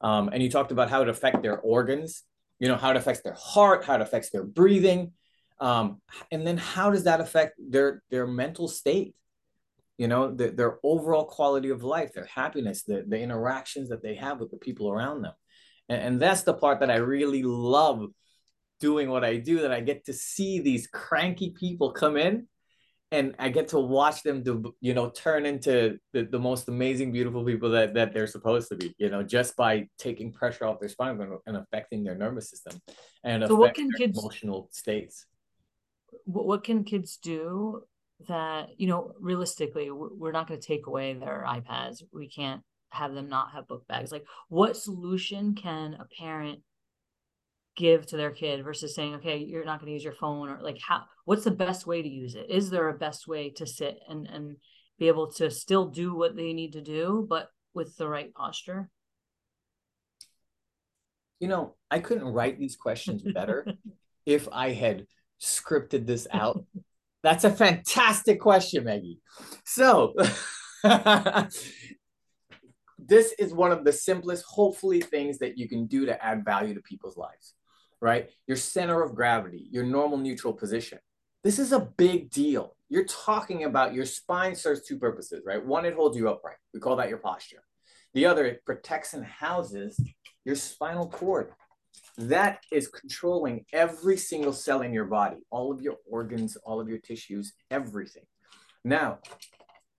Um, 0.01 0.29
and 0.33 0.41
you 0.41 0.49
talked 0.49 0.71
about 0.71 0.89
how 0.89 1.01
it 1.01 1.09
affects 1.09 1.41
their 1.41 1.59
organs 1.59 2.23
you 2.59 2.67
know 2.67 2.75
how 2.75 2.91
it 2.91 2.97
affects 2.97 3.21
their 3.21 3.35
heart 3.37 3.85
how 3.85 3.95
it 3.95 4.01
affects 4.01 4.29
their 4.29 4.43
breathing. 4.43 5.13
Um, 5.59 6.01
and 6.31 6.45
then 6.45 6.57
how 6.57 6.89
does 6.89 7.03
that 7.03 7.21
affect 7.21 7.59
their 7.59 8.01
their 8.09 8.25
mental 8.25 8.67
state 8.67 9.15
you 10.01 10.07
know 10.07 10.33
the, 10.33 10.49
their 10.49 10.79
overall 10.83 11.25
quality 11.25 11.69
of 11.69 11.83
life 11.83 12.11
their 12.13 12.25
happiness 12.25 12.81
the, 12.83 13.05
the 13.07 13.19
interactions 13.19 13.89
that 13.89 14.01
they 14.01 14.15
have 14.15 14.39
with 14.39 14.49
the 14.49 14.57
people 14.57 14.89
around 14.89 15.21
them 15.21 15.33
and, 15.89 16.01
and 16.01 16.21
that's 16.21 16.41
the 16.41 16.55
part 16.55 16.79
that 16.79 16.89
i 16.89 16.95
really 16.95 17.43
love 17.43 18.07
doing 18.79 19.11
what 19.11 19.23
i 19.23 19.37
do 19.37 19.61
that 19.61 19.71
i 19.71 19.79
get 19.79 20.03
to 20.05 20.13
see 20.13 20.59
these 20.59 20.87
cranky 20.87 21.51
people 21.51 21.91
come 21.91 22.17
in 22.17 22.47
and 23.13 23.35
I 23.37 23.49
get 23.49 23.67
to 23.69 23.79
watch 23.79 24.23
them 24.23 24.41
do, 24.41 24.73
you 24.79 24.93
know, 24.93 25.09
turn 25.09 25.45
into 25.45 25.97
the, 26.13 26.23
the 26.23 26.39
most 26.39 26.69
amazing, 26.69 27.11
beautiful 27.11 27.43
people 27.43 27.71
that, 27.71 27.93
that 27.95 28.13
they're 28.13 28.25
supposed 28.25 28.69
to 28.69 28.77
be, 28.77 28.95
you 28.97 29.09
know, 29.09 29.21
just 29.21 29.57
by 29.57 29.89
taking 29.97 30.31
pressure 30.31 30.65
off 30.65 30.79
their 30.79 30.87
spine 30.87 31.19
and, 31.19 31.33
and 31.45 31.57
affecting 31.57 32.05
their 32.05 32.15
nervous 32.15 32.49
system 32.49 32.79
and 33.25 33.45
so 33.45 33.55
what 33.55 33.73
can 33.73 33.91
kids, 33.97 34.17
emotional 34.17 34.69
states. 34.71 35.25
What 36.23 36.63
can 36.63 36.85
kids 36.85 37.17
do 37.21 37.83
that, 38.27 38.69
you 38.77 38.87
know, 38.87 39.13
realistically, 39.19 39.89
we're 39.91 40.31
not 40.31 40.47
going 40.47 40.59
to 40.59 40.65
take 40.65 40.87
away 40.87 41.13
their 41.13 41.45
iPads. 41.47 42.03
We 42.13 42.29
can't 42.29 42.61
have 42.89 43.13
them 43.13 43.29
not 43.29 43.51
have 43.51 43.67
book 43.67 43.87
bags. 43.87 44.11
Like 44.11 44.25
what 44.49 44.77
solution 44.77 45.55
can 45.55 45.95
a 45.95 46.05
parent 46.19 46.59
give 47.75 48.05
to 48.05 48.17
their 48.17 48.31
kid 48.31 48.63
versus 48.63 48.93
saying 48.93 49.15
okay 49.15 49.37
you're 49.37 49.63
not 49.63 49.79
going 49.79 49.87
to 49.87 49.93
use 49.93 50.03
your 50.03 50.13
phone 50.13 50.49
or 50.49 50.59
like 50.61 50.77
how 50.85 51.03
what's 51.25 51.45
the 51.45 51.51
best 51.51 51.87
way 51.87 52.01
to 52.01 52.09
use 52.09 52.35
it 52.35 52.47
is 52.49 52.69
there 52.69 52.89
a 52.89 52.97
best 52.97 53.27
way 53.27 53.49
to 53.49 53.65
sit 53.65 53.97
and 54.09 54.27
and 54.27 54.57
be 54.99 55.07
able 55.07 55.31
to 55.31 55.49
still 55.49 55.87
do 55.87 56.13
what 56.13 56.35
they 56.35 56.53
need 56.53 56.73
to 56.73 56.81
do 56.81 57.25
but 57.29 57.49
with 57.73 57.95
the 57.95 58.07
right 58.07 58.33
posture 58.33 58.89
you 61.39 61.47
know 61.47 61.75
i 61.89 61.99
couldn't 61.99 62.27
write 62.27 62.59
these 62.59 62.75
questions 62.75 63.23
better 63.33 63.65
if 64.25 64.49
i 64.51 64.71
had 64.71 65.05
scripted 65.41 66.05
this 66.05 66.27
out 66.31 66.65
that's 67.23 67.43
a 67.43 67.51
fantastic 67.51 68.39
question 68.39 68.83
maggie 68.83 69.19
so 69.65 70.13
this 72.97 73.33
is 73.39 73.53
one 73.53 73.71
of 73.71 73.83
the 73.83 73.93
simplest 73.93 74.43
hopefully 74.45 75.01
things 75.01 75.37
that 75.39 75.57
you 75.57 75.67
can 75.67 75.85
do 75.85 76.05
to 76.05 76.23
add 76.23 76.43
value 76.45 76.73
to 76.73 76.81
people's 76.81 77.17
lives 77.17 77.53
right? 78.01 78.29
Your 78.47 78.57
center 78.57 79.01
of 79.01 79.15
gravity, 79.15 79.67
your 79.71 79.85
normal 79.85 80.17
neutral 80.17 80.53
position. 80.53 80.97
This 81.43 81.59
is 81.59 81.71
a 81.71 81.79
big 81.79 82.29
deal. 82.29 82.75
You're 82.89 83.05
talking 83.05 83.63
about 83.63 83.93
your 83.93 84.05
spine 84.05 84.55
serves 84.55 84.85
two 84.85 84.97
purposes, 84.97 85.43
right? 85.45 85.63
One, 85.63 85.85
it 85.85 85.93
holds 85.93 86.17
you 86.17 86.27
upright. 86.27 86.57
We 86.73 86.79
call 86.79 86.97
that 86.97 87.09
your 87.09 87.19
posture. 87.19 87.63
The 88.13 88.25
other, 88.25 88.45
it 88.45 88.65
protects 88.65 89.13
and 89.13 89.23
houses 89.23 89.99
your 90.43 90.55
spinal 90.55 91.07
cord. 91.07 91.51
That 92.17 92.59
is 92.71 92.87
controlling 92.87 93.65
every 93.73 94.17
single 94.17 94.53
cell 94.53 94.81
in 94.81 94.93
your 94.93 95.05
body, 95.05 95.37
all 95.49 95.71
of 95.71 95.81
your 95.81 95.95
organs, 96.09 96.57
all 96.57 96.79
of 96.79 96.89
your 96.89 96.99
tissues, 96.99 97.53
everything. 97.69 98.23
Now, 98.83 99.19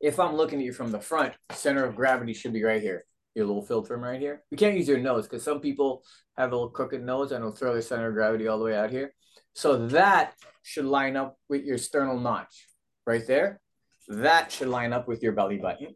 if 0.01 0.19
I'm 0.19 0.35
looking 0.35 0.59
at 0.59 0.65
you 0.65 0.73
from 0.73 0.91
the 0.91 1.01
front, 1.01 1.35
center 1.53 1.85
of 1.85 1.97
gravity 1.97 2.35
should 2.35 2.53
be 2.53 2.65
right 2.65 2.83
here 2.83 3.05
your 3.35 3.47
little 3.47 3.65
philtrum 3.65 4.03
right 4.03 4.21
here. 4.21 4.43
You 4.51 4.57
can't 4.57 4.77
use 4.77 4.89
your 4.89 4.99
nose 4.99 5.27
because 5.27 5.43
some 5.43 5.61
people 5.61 6.05
have 6.37 6.53
a 6.53 6.55
little 6.55 6.71
crooked 6.71 7.03
nose 7.03 7.33
and 7.33 7.43
it'll 7.43 7.57
throw 7.57 7.73
their 7.73 7.83
center 7.83 8.09
of 8.09 8.15
gravity 8.15 8.47
all 8.47 8.59
the 8.59 8.65
way 8.65 8.77
out 8.77 8.91
here. 8.91 9.15
So 9.55 9.87
that 9.89 10.35
should 10.63 10.85
line 10.85 11.17
up 11.17 11.37
with 11.49 11.65
your 11.65 11.79
sternal 11.79 12.19
notch 12.19 12.69
right 13.07 13.27
there. 13.27 13.61
That 14.09 14.53
should 14.53 14.69
line 14.69 14.93
up 14.93 15.09
with 15.09 15.23
your 15.23 15.33
belly 15.33 15.59
button. 15.59 15.95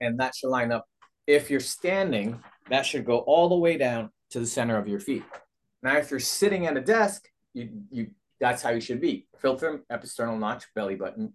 And 0.00 0.18
that 0.20 0.34
should 0.34 0.50
line 0.50 0.72
up. 0.72 0.86
If 1.26 1.50
you're 1.50 1.60
standing, 1.60 2.40
that 2.70 2.86
should 2.86 3.04
go 3.04 3.18
all 3.18 3.48
the 3.48 3.56
way 3.56 3.76
down 3.76 4.10
to 4.30 4.40
the 4.40 4.46
center 4.46 4.76
of 4.76 4.88
your 4.88 5.00
feet. 5.00 5.24
Now, 5.82 5.96
if 5.96 6.10
you're 6.10 6.20
sitting 6.20 6.66
at 6.66 6.76
a 6.76 6.80
desk, 6.80 7.28
you, 7.54 7.70
you 7.90 8.10
that's 8.40 8.62
how 8.62 8.70
you 8.70 8.80
should 8.80 9.00
be. 9.00 9.26
Philtrum, 9.42 9.80
episternal 9.90 10.38
notch, 10.38 10.64
belly 10.74 10.94
button, 10.94 11.32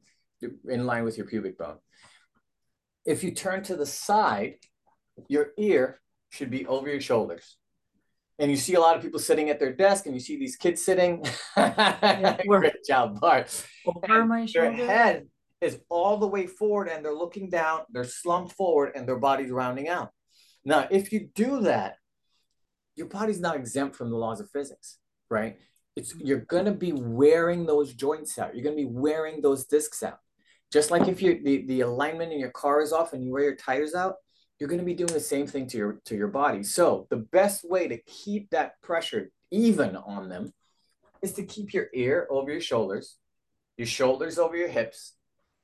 in 0.68 0.86
line 0.86 1.04
with 1.04 1.18
your 1.18 1.26
pubic 1.26 1.58
bone. 1.58 1.78
If 3.06 3.24
you 3.24 3.32
turn 3.32 3.64
to 3.64 3.76
the 3.76 3.86
side, 3.86 4.56
your 5.28 5.52
ear 5.58 6.00
should 6.30 6.50
be 6.50 6.66
over 6.66 6.90
your 6.90 7.02
shoulders. 7.02 7.58
And 8.40 8.50
you 8.50 8.58
see 8.58 8.74
a 8.74 8.80
lot 8.80 8.96
of 8.96 9.04
people 9.04 9.20
sitting 9.20 9.50
at 9.50 9.60
their 9.60 9.74
desk, 9.74 10.06
and 10.06 10.16
you 10.16 10.20
see 10.20 10.38
these 10.38 10.56
kids 10.56 10.84
sitting. 10.84 11.24
Great 11.56 12.84
job, 12.88 13.20
Bart. 13.20 13.66
Over 13.86 14.26
my 14.26 14.46
shoulder. 14.46 14.76
Their 14.76 14.88
head 14.88 15.28
is 15.62 15.80
all 15.90 16.18
the 16.18 16.28
way 16.28 16.48
forward, 16.48 16.88
and 16.88 17.06
they're 17.06 17.14
looking 17.14 17.50
down. 17.50 17.82
They're 17.92 18.04
slumped 18.06 18.54
forward, 18.54 18.94
and 18.96 19.08
their 19.08 19.20
body's 19.20 19.52
rounding 19.52 19.88
out. 19.88 20.10
Now, 20.66 20.88
if 20.90 21.12
you 21.14 21.30
do 21.36 21.62
that, 21.62 21.98
your 22.96 23.08
body's 23.08 23.40
not 23.40 23.56
exempt 23.56 23.96
from 23.96 24.10
the 24.10 24.18
laws 24.18 24.40
of 24.40 24.50
physics, 24.50 24.98
right? 25.30 25.58
It's 25.96 26.16
you're 26.16 26.40
gonna 26.40 26.74
be 26.74 26.92
wearing 26.92 27.66
those 27.66 27.94
joints 27.94 28.38
out. 28.40 28.56
You're 28.56 28.64
gonna 28.64 28.76
be 28.76 28.86
wearing 28.86 29.42
those 29.42 29.66
discs 29.66 30.04
out. 30.04 30.20
Just 30.72 30.92
like 30.92 31.08
if 31.08 31.22
you 31.22 31.40
the, 31.44 31.66
the 31.68 31.82
alignment 31.82 32.32
in 32.32 32.40
your 32.40 32.52
car 32.52 32.82
is 32.82 32.94
off 32.94 33.14
and 33.14 33.24
you 33.24 33.32
wear 33.32 33.44
your 33.44 33.56
tires 33.56 33.94
out, 33.94 34.16
you're 34.60 34.70
to 34.70 34.86
be 34.86 34.94
doing 34.94 35.12
the 35.12 35.20
same 35.20 35.46
thing 35.46 35.68
to 35.68 35.78
your 35.78 36.02
to 36.06 36.16
your 36.16 36.30
body. 36.30 36.64
So 36.64 37.08
the 37.10 37.18
best 37.18 37.70
way 37.70 37.88
to 37.88 37.98
keep 38.04 38.50
that 38.52 38.82
pressure 38.82 39.30
even 39.52 39.96
on 39.96 40.30
them 40.30 40.54
is 41.22 41.34
to 41.34 41.44
keep 41.44 41.74
your 41.74 41.88
ear 41.94 42.28
over 42.30 42.52
your 42.52 42.62
shoulders, 42.62 43.18
your 43.78 43.88
shoulders 43.88 44.40
over 44.40 44.56
your 44.56 44.68
hips, 44.68 45.14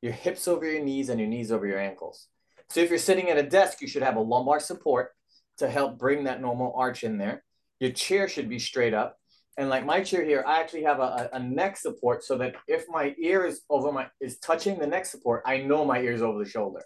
your 0.02 0.14
hips 0.14 0.48
over 0.48 0.70
your 0.70 0.84
knees, 0.84 1.10
and 1.10 1.20
your 1.20 1.30
knees 1.30 1.52
over 1.52 1.66
your 1.66 1.80
ankles. 1.80 2.28
So 2.70 2.82
if 2.82 2.90
you're 2.90 3.00
sitting 3.00 3.30
at 3.30 3.38
a 3.38 3.44
desk, 3.44 3.82
you 3.82 3.88
should 3.88 4.04
have 4.04 4.16
a 4.16 4.22
lumbar 4.22 4.60
support 4.60 5.12
to 5.60 5.70
help 5.70 5.98
bring 5.98 6.26
that 6.26 6.42
normal 6.42 6.74
arch 6.76 7.04
in 7.04 7.18
there. 7.18 7.44
Your 7.80 7.92
chair 7.92 8.28
should 8.28 8.50
be 8.50 8.60
straight 8.60 8.94
up. 8.94 9.18
And 9.58 9.70
like 9.70 9.86
my 9.86 10.02
chair 10.02 10.24
here, 10.24 10.44
I 10.48 10.62
actually 10.62 10.84
have 10.84 11.00
a, 11.00 11.30
a, 11.34 11.40
neck 11.40 11.76
support 11.76 12.24
so 12.24 12.38
that 12.38 12.56
if 12.68 12.86
my 12.88 13.14
ear 13.20 13.46
is 13.46 13.62
over 13.70 13.92
my 13.92 14.08
is 14.22 14.40
touching 14.40 14.80
the 14.80 14.88
neck 14.88 15.06
support, 15.06 15.44
I 15.46 15.58
know 15.58 15.84
my 15.84 16.00
ear 16.00 16.14
is 16.14 16.22
over 16.22 16.42
the 16.42 16.50
shoulder. 16.50 16.82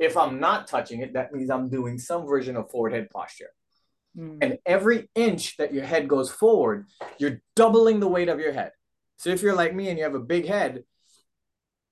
If 0.00 0.16
I'm 0.16 0.40
not 0.40 0.66
touching 0.66 1.02
it, 1.02 1.12
that 1.14 1.32
means 1.32 1.50
I'm 1.50 1.70
doing 1.70 1.98
some 1.98 2.26
version 2.26 2.56
of 2.56 2.68
forward 2.70 2.94
head 2.94 3.10
posture. 3.10 3.50
Mm. 4.18 4.38
And 4.40 4.58
every 4.66 5.08
inch 5.14 5.56
that 5.58 5.72
your 5.72 5.84
head 5.84 6.08
goes 6.08 6.30
forward, 6.30 6.86
you're 7.18 7.40
doubling 7.54 8.00
the 8.00 8.08
weight 8.08 8.28
of 8.28 8.40
your 8.40 8.52
head. 8.52 8.72
So 9.18 9.30
if 9.30 9.40
you're 9.40 9.54
like 9.54 9.74
me 9.74 9.88
and 9.88 9.96
you 9.96 10.04
have 10.04 10.14
a 10.14 10.20
big 10.20 10.46
head, 10.46 10.82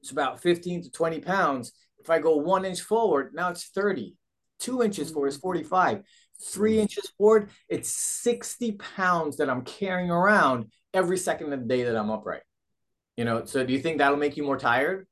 it's 0.02 0.10
about 0.10 0.40
15 0.42 0.82
to 0.82 0.90
20 0.90 1.20
pounds. 1.20 1.72
If 1.98 2.10
I 2.10 2.18
go 2.18 2.36
one 2.36 2.64
inch 2.64 2.82
forward, 2.82 3.32
now 3.34 3.50
it's 3.50 3.68
30. 3.68 4.16
Two 4.58 4.82
inches 4.82 5.10
forward 5.10 5.28
is 5.28 5.36
45. 5.36 6.02
Three 6.42 6.76
mm. 6.76 6.80
inches 6.80 7.12
forward, 7.16 7.50
it's 7.68 7.90
60 7.90 8.72
pounds 8.72 9.36
that 9.38 9.50
I'm 9.50 9.62
carrying 9.62 10.10
around 10.10 10.66
every 10.92 11.18
second 11.18 11.52
of 11.52 11.60
the 11.60 11.66
day 11.66 11.84
that 11.84 11.96
I'm 11.96 12.10
upright. 12.10 12.42
You 13.16 13.24
know, 13.24 13.44
so 13.44 13.64
do 13.64 13.72
you 13.72 13.78
think 13.78 13.98
that'll 13.98 14.16
make 14.16 14.36
you 14.36 14.42
more 14.42 14.58
tired? 14.58 15.06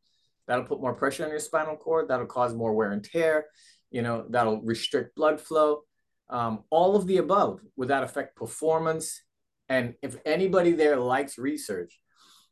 That'll 0.47 0.65
put 0.65 0.81
more 0.81 0.95
pressure 0.95 1.25
on 1.25 1.31
your 1.31 1.39
spinal 1.39 1.77
cord. 1.77 2.09
That'll 2.09 2.27
cause 2.27 2.55
more 2.55 2.75
wear 2.75 2.93
and 2.93 3.05
tear. 3.05 3.47
You 3.91 4.03
know, 4.03 4.27
that'll 4.29 4.61
restrict 4.61 5.15
blood 5.15 5.41
flow. 5.41 5.83
Um, 6.29 6.65
all 6.71 6.97
of 6.97 7.07
the 7.07 7.19
above 7.19 7.61
would 7.77 7.89
that 7.89 8.03
affect 8.03 8.37
performance. 8.37 9.23
And 9.69 9.95
if 10.03 10.17
anybody 10.25 10.73
there 10.73 10.97
likes 10.97 11.39
research, 11.39 11.99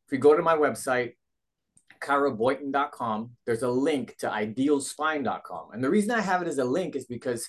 if 0.07 0.13
you 0.13 0.19
go 0.19 0.37
to 0.37 0.43
my 0.43 0.55
website, 0.55 1.15
chiroboynton.com, 2.01 3.31
there's 3.47 3.63
a 3.63 3.71
link 3.71 4.17
to 4.19 4.29
idealspine.com. 4.29 5.71
And 5.73 5.83
the 5.83 5.91
reason 5.91 6.13
I 6.13 6.21
have 6.21 6.43
it 6.43 6.49
as 6.49 6.59
a 6.59 6.65
link 6.65 6.97
is 6.97 7.07
because 7.07 7.49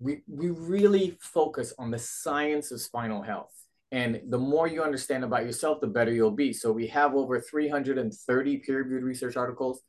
we, 0.00 0.22
we 0.28 0.50
really 0.50 1.16
focus 1.20 1.72
on 1.78 1.90
the 1.90 1.98
science 1.98 2.70
of 2.70 2.80
spinal 2.80 3.22
health. 3.22 3.52
And 3.92 4.20
the 4.28 4.38
more 4.38 4.66
you 4.66 4.82
understand 4.82 5.24
about 5.24 5.44
yourself, 5.44 5.80
the 5.80 5.86
better 5.86 6.12
you'll 6.12 6.32
be. 6.32 6.52
So 6.52 6.72
we 6.72 6.88
have 6.88 7.14
over 7.14 7.40
330 7.40 8.56
peer-reviewed 8.58 9.04
research 9.04 9.36
articles 9.36 9.82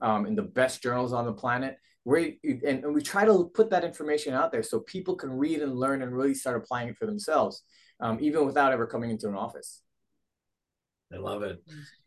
um, 0.00 0.26
in 0.26 0.34
the 0.34 0.42
best 0.42 0.82
journals 0.82 1.12
on 1.12 1.24
the 1.24 1.32
planet. 1.32 1.78
Where, 2.04 2.30
and, 2.44 2.84
and 2.84 2.94
we 2.94 3.02
try 3.02 3.24
to 3.24 3.50
put 3.54 3.70
that 3.70 3.84
information 3.84 4.34
out 4.34 4.52
there 4.52 4.62
so 4.62 4.80
people 4.80 5.14
can 5.14 5.30
read 5.30 5.60
and 5.60 5.74
learn 5.74 6.02
and 6.02 6.14
really 6.14 6.34
start 6.34 6.56
applying 6.56 6.88
it 6.88 6.96
for 6.96 7.06
themselves, 7.06 7.62
um, 8.00 8.18
even 8.20 8.46
without 8.46 8.72
ever 8.72 8.86
coming 8.86 9.10
into 9.10 9.28
an 9.28 9.34
office. 9.34 9.82
I 11.12 11.16
love 11.16 11.42
it. 11.42 11.62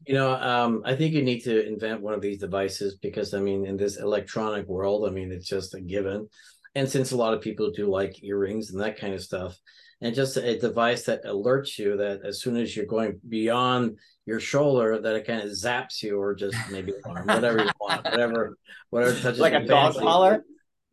You 0.06 0.14
know, 0.14 0.34
um, 0.34 0.84
I 0.86 0.96
think 0.96 1.14
you 1.14 1.24
need 1.24 1.42
to 1.42 1.68
invent 1.68 2.02
one 2.02 2.14
of 2.14 2.22
these 2.22 2.38
devices 2.38 2.98
because, 3.02 3.34
I 3.34 3.40
mean, 3.40 3.66
in 3.66 3.78
this 3.78 3.98
electronic 3.98 4.68
world, 4.68 5.08
I 5.08 5.12
mean, 5.12 5.32
it's 5.32 5.48
just 5.48 5.74
a 5.74 5.82
given. 5.82 6.30
And 6.76 6.90
since 6.90 7.12
a 7.12 7.18
lot 7.18 7.34
of 7.34 7.42
people 7.42 7.72
do 7.72 7.90
like 7.90 8.24
earrings 8.24 8.72
and 8.72 8.82
that 8.82 8.98
kind 8.98 9.14
of 9.14 9.22
stuff, 9.22 9.58
and 10.02 10.16
just 10.16 10.38
a 10.38 10.58
device 10.58 11.04
that 11.04 11.24
alerts 11.26 11.78
you 11.78 11.98
that 11.98 12.22
as 12.26 12.42
soon 12.42 12.58
as 12.58 12.76
you're 12.76 12.86
going 12.86 13.20
beyond 13.28 13.98
your 14.26 14.40
shoulder 14.40 15.00
that 15.00 15.16
it 15.16 15.28
kind 15.28 15.42
of 15.42 15.50
zaps 15.50 16.02
you 16.02 16.20
or 16.20 16.34
just 16.34 16.58
maybe 16.72 16.94
whatever 17.06 17.64
you 17.64 17.72
want 17.80 18.04
whatever 18.04 18.58
whatever 18.90 19.20
touches 19.20 19.40
like 19.40 19.54
a 19.54 19.66
dog 19.66 19.96
collar 19.96 20.44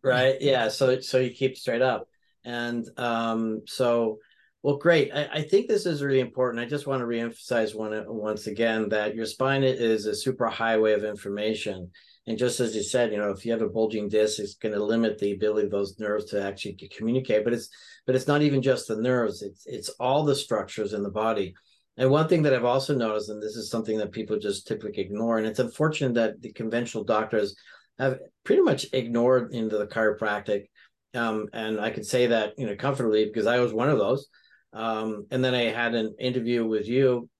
right 0.03 0.37
yeah 0.41 0.69
so 0.69 1.01
so 1.01 1.19
you 1.19 1.31
keep 1.31 1.57
straight 1.57 1.83
up 1.83 2.07
and 2.45 2.87
um 2.99 3.63
so 3.67 4.19
Well, 4.63 4.77
great. 4.77 5.13
I, 5.15 5.29
I, 5.33 5.43
think 5.43 5.69
this 5.69 5.87
is 5.87 6.03
really 6.03 6.19
important. 6.19 6.61
I 6.61 6.69
just 6.69 6.87
want 6.87 7.01
to 7.01 7.07
reemphasize 7.07 7.77
one 7.77 7.93
once 8.09 8.49
again 8.49 8.89
that 8.89 9.15
your 9.15 9.25
spine 9.25 9.63
is 9.63 10.07
a 10.07 10.15
super 10.15 10.47
highway 10.47 10.95
of 10.95 11.05
information. 11.05 11.91
And 12.29 12.37
just 12.37 12.61
as 12.61 12.77
you 12.77 12.83
said, 12.83 13.11
you 13.11 13.17
know, 13.17 13.31
if 13.31 13.47
you 13.47 13.53
have 13.53 13.63
a 13.63 13.69
bulging 13.71 14.11
disc, 14.11 14.39
it's 14.39 14.53
going 14.53 14.75
to 14.75 14.85
limit 14.85 15.17
the 15.17 15.33
ability 15.33 15.65
of 15.65 15.71
those 15.71 15.99
nerves 15.99 16.27
to 16.27 16.43
actually 16.43 16.75
communicate. 16.95 17.43
But 17.43 17.55
it's 17.55 17.71
but 18.05 18.15
it's 18.15 18.27
not 18.27 18.43
even 18.43 18.61
just 18.61 18.87
the 18.87 19.01
nerves; 19.01 19.41
it's 19.41 19.65
it's 19.65 19.89
all 19.99 20.25
the 20.25 20.35
structures 20.35 20.93
in 20.93 21.03
the 21.03 21.11
body. 21.11 21.55
And 21.97 22.11
one 22.11 22.29
thing 22.29 22.43
that 22.43 22.53
I've 22.53 22.67
also 22.67 22.95
noticed, 22.95 23.31
and 23.31 23.43
this 23.43 23.57
is 23.57 23.71
something 23.71 23.97
that 23.97 24.13
people 24.13 24.39
just 24.39 24.67
typically 24.67 25.03
ignore, 25.03 25.39
and 25.39 25.47
it's 25.47 25.59
unfortunate 25.59 26.15
that 26.15 26.43
the 26.43 26.53
conventional 26.53 27.03
doctors 27.03 27.57
have 27.99 28.19
pretty 28.45 28.61
much 28.61 28.85
ignored 28.93 29.55
into 29.55 29.79
the 29.79 29.87
chiropractic. 29.87 30.67
Um, 31.15 31.47
and 31.55 31.81
I 31.81 31.89
can 31.89 32.05
say 32.05 32.27
that 32.27 32.53
you 32.59 32.67
know 32.67 32.77
comfortably 32.77 33.25
because 33.25 33.47
I 33.47 33.59
was 33.61 33.73
one 33.73 33.89
of 33.89 33.97
those. 33.97 34.29
Um, 34.75 35.27
and 35.31 35.43
then 35.43 35.55
I 35.55 35.71
had 35.71 35.95
an 35.95 36.15
interview 36.21 36.67
with 36.67 36.87
you, 36.87 37.31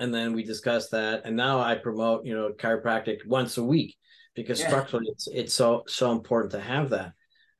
and 0.00 0.14
then 0.14 0.32
we 0.32 0.42
discussed 0.42 0.90
that. 0.92 1.22
And 1.24 1.36
now 1.36 1.60
I 1.60 1.74
promote, 1.74 2.24
you 2.24 2.34
know, 2.34 2.50
chiropractic 2.50 3.26
once 3.26 3.56
a 3.56 3.64
week 3.64 3.96
because 4.34 4.60
yeah. 4.60 4.68
structurally 4.68 5.06
it's 5.08 5.28
it's 5.28 5.54
so 5.54 5.82
so 5.86 6.12
important 6.12 6.52
to 6.52 6.60
have 6.60 6.90
that. 6.90 7.12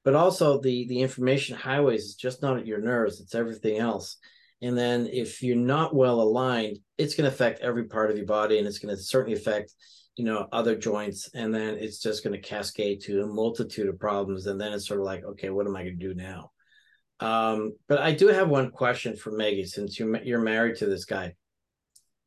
But 0.04 0.14
also 0.14 0.60
the 0.60 0.86
the 0.88 1.00
information 1.00 1.56
highways 1.56 2.04
is 2.04 2.14
just 2.14 2.42
not 2.42 2.58
at 2.58 2.66
your 2.66 2.80
nerves; 2.80 3.20
it's 3.20 3.34
everything 3.34 3.78
else. 3.78 4.18
And 4.62 4.76
then 4.76 5.06
if 5.06 5.42
you're 5.42 5.56
not 5.56 5.94
well 5.94 6.20
aligned, 6.20 6.78
it's 6.96 7.14
going 7.14 7.28
to 7.28 7.34
affect 7.34 7.60
every 7.60 7.84
part 7.84 8.10
of 8.10 8.16
your 8.16 8.26
body, 8.26 8.58
and 8.58 8.66
it's 8.66 8.78
going 8.78 8.94
to 8.94 9.02
certainly 9.02 9.38
affect 9.38 9.72
you 10.16 10.24
know 10.24 10.48
other 10.50 10.74
joints 10.74 11.28
and 11.34 11.54
then 11.54 11.76
it's 11.76 12.00
just 12.00 12.24
going 12.24 12.32
to 12.32 12.48
cascade 12.48 13.02
to 13.02 13.22
a 13.22 13.26
multitude 13.26 13.86
of 13.86 13.98
problems 13.98 14.46
and 14.46 14.58
then 14.58 14.72
it's 14.72 14.88
sort 14.88 14.98
of 14.98 15.04
like 15.04 15.22
okay 15.22 15.50
what 15.50 15.66
am 15.66 15.76
i 15.76 15.82
going 15.82 15.98
to 15.98 16.08
do 16.08 16.14
now 16.14 16.50
um, 17.20 17.72
but 17.88 17.98
I 17.98 18.12
do 18.12 18.28
have 18.28 18.48
one 18.48 18.70
question 18.70 19.16
for 19.16 19.32
Maggie, 19.32 19.64
since 19.64 19.98
you're, 19.98 20.22
you're 20.22 20.40
married 20.40 20.76
to 20.76 20.86
this 20.86 21.04
guy. 21.04 21.34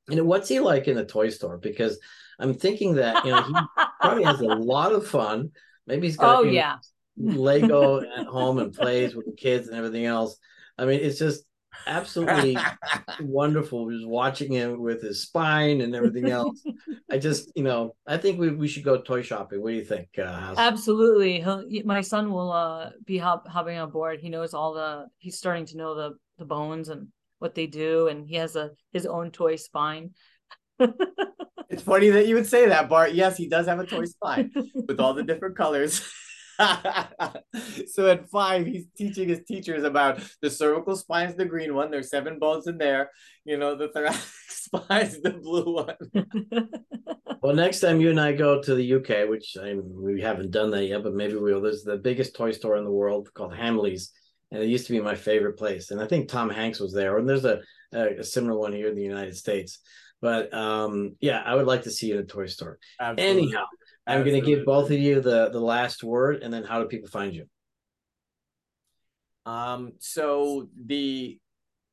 You 0.10 0.18
know, 0.18 0.24
what's 0.24 0.50
he 0.50 0.60
like 0.60 0.88
in 0.88 0.96
the 0.96 1.06
toy 1.06 1.30
store? 1.30 1.58
Because 1.58 2.00
I'm 2.40 2.54
thinking 2.54 2.96
that 2.96 3.26
you 3.26 3.32
know 3.32 3.44
he 3.44 3.54
probably 4.02 4.24
has 4.24 4.40
a 4.42 4.46
lot 4.46 4.92
of 4.92 5.08
fun. 5.08 5.52
Maybe 5.88 6.08
he's 6.08 6.18
got 6.18 6.40
oh 6.40 6.44
yeah 6.44 6.78
Lego 7.20 8.02
at 8.18 8.26
home 8.28 8.60
and 8.60 8.74
plays 8.74 9.16
with 9.16 9.26
the 9.26 9.34
kids 9.34 9.68
and 9.68 9.78
everything 9.78 10.06
else. 10.06 10.38
I 10.78 10.86
mean, 10.86 11.02
it's 11.02 11.20
just 11.20 11.44
absolutely 11.86 12.58
wonderful 13.22 13.90
just 13.90 14.08
watching 14.08 14.52
him 14.52 14.82
with 14.82 15.02
his 15.02 15.22
spine 15.22 15.82
and 15.82 15.94
everything 15.94 16.30
else. 16.30 16.64
I 17.12 17.18
just, 17.18 17.52
you 17.56 17.64
know, 17.64 17.96
I 18.08 18.18
think 18.18 18.40
we, 18.40 18.52
we 18.52 18.68
should 18.68 18.84
go 18.84 19.02
toy 19.02 19.22
shopping. 19.22 19.62
What 19.62 19.72
do 19.72 19.76
you 19.76 19.84
think? 19.84 20.08
Uh, 20.18 20.54
Absolutely. 20.58 21.42
He'll, 21.42 21.64
my 21.86 22.02
son 22.02 22.32
will 22.32 22.52
uh, 22.52 22.92
be 23.06 23.18
hop, 23.18 23.48
hopping 23.48 23.78
on 23.78 23.92
board. 23.92 24.20
He 24.20 24.30
knows 24.30 24.54
all 24.54 24.74
the, 24.74 25.08
he's 25.18 25.38
starting 25.38 25.66
to 25.68 25.78
know 25.78 25.96
the, 25.96 26.16
the 26.38 26.46
bones 26.46 26.90
and 26.90 27.08
what 27.40 27.56
they 27.56 27.68
do. 27.68 28.08
And 28.08 28.28
he 28.28 28.36
has 28.36 28.56
a, 28.56 28.72
his 28.94 29.06
own 29.06 29.32
toy 29.32 29.56
spine. 29.56 30.12
it's 31.70 31.84
funny 31.84 32.10
that 32.10 32.28
you 32.28 32.36
would 32.36 32.48
say 32.48 32.68
that, 32.68 32.90
Bart. 32.90 33.14
Yes, 33.14 33.38
he 33.38 33.50
does 33.50 33.68
have 33.68 33.80
a 33.80 33.86
toy 33.86 34.06
spine 34.06 34.52
with 34.74 35.00
all 35.00 35.14
the 35.14 35.24
different 35.24 35.58
colors. 35.58 36.02
so 37.88 38.10
at 38.10 38.30
five, 38.30 38.66
he's 38.66 38.86
teaching 38.98 39.30
his 39.30 39.44
teachers 39.48 39.84
about 39.84 40.22
the 40.42 40.50
cervical 40.50 40.96
spine 40.96 41.30
is 41.30 41.36
the 41.36 41.46
green 41.46 41.74
one. 41.74 41.90
There's 41.90 42.10
seven 42.10 42.38
bones 42.38 42.68
in 42.68 42.78
there. 42.78 43.12
You 43.46 43.58
know, 43.58 43.76
the 43.76 43.88
thoracic 43.90 44.30
spine 44.50 45.02
is 45.02 45.22
the 45.22 45.32
blue 45.32 45.74
one. 45.74 46.70
well, 47.42 47.56
next 47.56 47.80
time 47.80 48.02
you 48.02 48.10
and 48.10 48.20
I 48.20 48.34
go 48.34 48.62
to 48.62 48.76
the 48.76 48.94
UK, 48.96 49.30
which 49.30 49.56
I, 49.62 49.76
we 49.76 50.22
haven't 50.22 50.52
done 50.52 50.72
that 50.72 50.86
yet, 50.86 51.04
but 51.04 51.14
maybe 51.14 51.36
we'll. 51.36 51.62
There's 51.62 51.84
the 51.84 51.98
biggest 51.98 52.36
toy 52.36 52.52
store 52.52 52.78
in 52.78 52.84
the 52.84 52.92
world 52.92 53.30
called 53.34 53.54
Hamleys, 53.54 54.10
and 54.52 54.64
it 54.64 54.68
used 54.68 54.88
to 54.88 54.94
be 54.94 55.00
my 55.00 55.16
favorite 55.16 55.58
place. 55.58 55.92
And 55.92 56.02
I 56.02 56.08
think 56.08 56.28
Tom 56.28 56.50
Hanks 56.50 56.80
was 56.80 56.94
there, 56.94 57.18
and 57.18 57.28
there's 57.28 57.46
a, 57.46 57.62
a, 57.94 58.24
similar 58.24 58.58
one 58.58 58.74
here 58.74 58.88
in 58.88 58.96
the 58.96 59.04
United 59.04 59.38
States. 59.38 59.80
But 60.22 60.54
um, 60.54 61.16
yeah, 61.22 61.42
I 61.46 61.56
would 61.56 61.68
like 61.68 61.84
to 61.84 61.92
see 61.92 62.08
you 62.08 62.16
in 62.16 62.22
a 62.22 62.26
toy 62.26 62.48
store. 62.48 62.78
Absolutely. 63.00 63.44
Anyhow, 63.44 63.66
I'm 64.06 64.24
going 64.24 64.40
to 64.40 64.46
give 64.46 64.66
both 64.66 64.92
of 64.92 65.00
you 65.00 65.22
the 65.22 65.50
the 65.50 65.60
last 65.60 66.04
word, 66.04 66.44
and 66.44 66.54
then 66.54 66.64
how 66.64 66.82
do 66.82 66.88
people 66.88 67.10
find 67.10 67.34
you? 67.34 67.46
Um. 69.46 69.94
So 70.00 70.70
the 70.86 71.40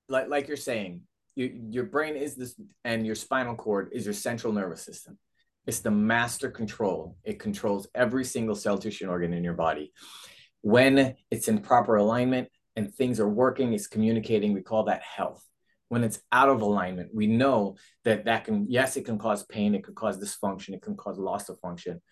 like 0.08 0.28
like 0.28 0.48
you're 0.48 0.56
saying, 0.56 1.02
you, 1.36 1.68
your 1.70 1.84
brain 1.84 2.16
is 2.16 2.34
this, 2.34 2.54
and 2.84 3.06
your 3.06 3.14
spinal 3.14 3.54
cord 3.54 3.90
is 3.92 4.04
your 4.04 4.14
central 4.14 4.52
nervous 4.52 4.82
system. 4.82 5.18
It's 5.66 5.80
the 5.80 5.90
master 5.90 6.50
control. 6.50 7.16
It 7.24 7.38
controls 7.40 7.88
every 7.94 8.24
single 8.24 8.54
cell, 8.54 8.78
tissue, 8.78 9.04
and 9.04 9.10
organ 9.10 9.32
in 9.32 9.44
your 9.44 9.54
body. 9.54 9.92
When 10.66 11.14
it's 11.30 11.46
in 11.46 11.60
proper 11.60 11.94
alignment 11.94 12.48
and 12.74 12.92
things 12.92 13.20
are 13.20 13.28
working, 13.28 13.72
it's 13.72 13.86
communicating. 13.86 14.52
We 14.52 14.62
call 14.62 14.84
that 14.84 15.02
health. 15.02 15.44
When 15.88 16.02
it's 16.02 16.18
out 16.32 16.48
of 16.48 16.62
alignment 16.62 17.10
we 17.14 17.28
know 17.28 17.76
that 18.04 18.24
that 18.24 18.44
can 18.44 18.66
yes 18.68 18.96
it 18.96 19.04
can 19.04 19.18
cause 19.18 19.44
pain 19.44 19.76
it 19.76 19.84
can 19.84 19.94
cause 19.94 20.18
dysfunction 20.18 20.74
it 20.74 20.82
can 20.82 20.96
cause 20.96 21.16
loss 21.16 21.48
of 21.48 21.60
function 21.60 22.02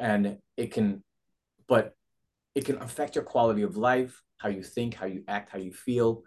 and 0.00 0.38
it 0.56 0.72
can 0.72 1.04
but 1.68 1.94
it 2.56 2.64
can 2.64 2.82
affect 2.82 3.14
your 3.14 3.22
quality 3.22 3.62
of 3.62 3.76
life 3.76 4.20
how 4.38 4.48
you 4.48 4.64
think 4.64 4.94
how 4.94 5.06
you 5.06 5.22
act 5.28 5.52
how 5.52 5.60
you 5.60 5.72
feel 5.72 6.24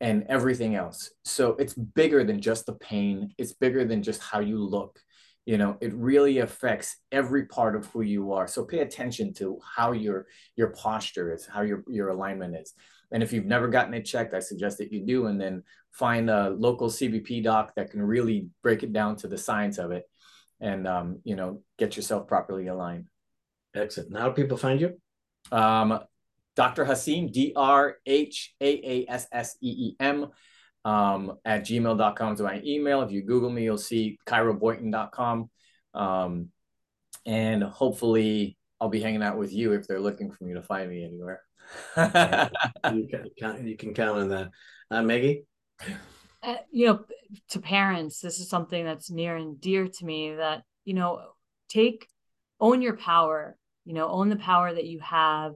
and 0.00 0.24
everything 0.28 0.74
else. 0.74 1.10
So 1.24 1.50
it's 1.56 1.74
bigger 1.74 2.24
than 2.24 2.40
just 2.40 2.66
the 2.66 2.72
pain. 2.74 3.34
It's 3.36 3.52
bigger 3.52 3.84
than 3.84 4.02
just 4.02 4.22
how 4.22 4.40
you 4.40 4.58
look 4.58 4.98
you 5.46 5.58
know 5.58 5.76
it 5.80 5.92
really 5.94 6.38
affects 6.38 6.96
every 7.10 7.46
part 7.46 7.74
of 7.74 7.86
who 7.86 8.02
you 8.02 8.32
are 8.32 8.46
so 8.46 8.64
pay 8.64 8.80
attention 8.80 9.32
to 9.32 9.58
how 9.76 9.92
your 9.92 10.26
your 10.56 10.68
posture 10.68 11.32
is 11.32 11.46
how 11.46 11.62
your 11.62 11.82
your 11.88 12.10
alignment 12.10 12.54
is 12.54 12.74
and 13.12 13.22
if 13.22 13.32
you've 13.32 13.46
never 13.46 13.68
gotten 13.68 13.94
it 13.94 14.04
checked, 14.04 14.34
I 14.34 14.40
suggest 14.40 14.78
that 14.78 14.92
you 14.92 15.04
do, 15.04 15.26
and 15.26 15.40
then 15.40 15.62
find 15.92 16.30
a 16.30 16.50
local 16.50 16.88
CBP 16.88 17.42
doc 17.42 17.72
that 17.74 17.90
can 17.90 18.02
really 18.02 18.48
break 18.62 18.82
it 18.82 18.92
down 18.92 19.16
to 19.16 19.28
the 19.28 19.38
science 19.38 19.78
of 19.78 19.90
it, 19.90 20.04
and 20.60 20.86
um, 20.86 21.20
you 21.24 21.34
know, 21.36 21.62
get 21.78 21.96
yourself 21.96 22.28
properly 22.28 22.68
aligned. 22.68 23.06
Excellent. 23.74 24.10
Now, 24.10 24.30
people 24.30 24.56
find 24.56 24.80
you? 24.80 25.00
Um, 25.50 26.00
Dr. 26.54 26.84
Hasseem, 26.84 27.32
D 27.32 27.52
R 30.84 31.22
H 31.22 31.26
A 31.26 31.26
A 31.26 31.26
S 31.26 31.26
S 31.26 31.26
M, 31.26 31.30
um, 31.30 31.38
at 31.44 31.62
gmail.com 31.62 32.34
is 32.34 32.40
my 32.40 32.62
email. 32.64 33.02
If 33.02 33.10
you 33.10 33.22
Google 33.22 33.50
me, 33.50 33.64
you'll 33.64 33.78
see 33.78 34.18
chiroboynton.com. 34.26 35.50
Um, 35.94 36.48
and 37.26 37.62
hopefully, 37.62 38.56
I'll 38.80 38.88
be 38.88 39.00
hanging 39.00 39.22
out 39.22 39.38
with 39.38 39.52
you 39.52 39.72
if 39.72 39.86
they're 39.86 40.00
looking 40.00 40.30
for 40.30 40.44
me 40.44 40.54
to 40.54 40.62
find 40.62 40.88
me 40.88 41.04
anywhere 41.04 41.42
you, 41.96 43.08
can, 43.38 43.66
you 43.66 43.76
can 43.76 43.94
count 43.94 44.18
on 44.18 44.28
that. 44.28 44.50
Uh, 44.90 45.02
Maggie? 45.02 45.44
Uh, 46.42 46.56
you 46.70 46.86
know, 46.86 47.04
to 47.50 47.60
parents, 47.60 48.20
this 48.20 48.40
is 48.40 48.48
something 48.48 48.84
that's 48.84 49.10
near 49.10 49.36
and 49.36 49.60
dear 49.60 49.88
to 49.88 50.04
me 50.04 50.34
that, 50.34 50.62
you 50.84 50.94
know, 50.94 51.20
take, 51.68 52.08
own 52.60 52.82
your 52.82 52.96
power, 52.96 53.56
you 53.84 53.94
know, 53.94 54.08
own 54.08 54.28
the 54.28 54.36
power 54.36 54.72
that 54.72 54.86
you 54.86 55.00
have 55.00 55.54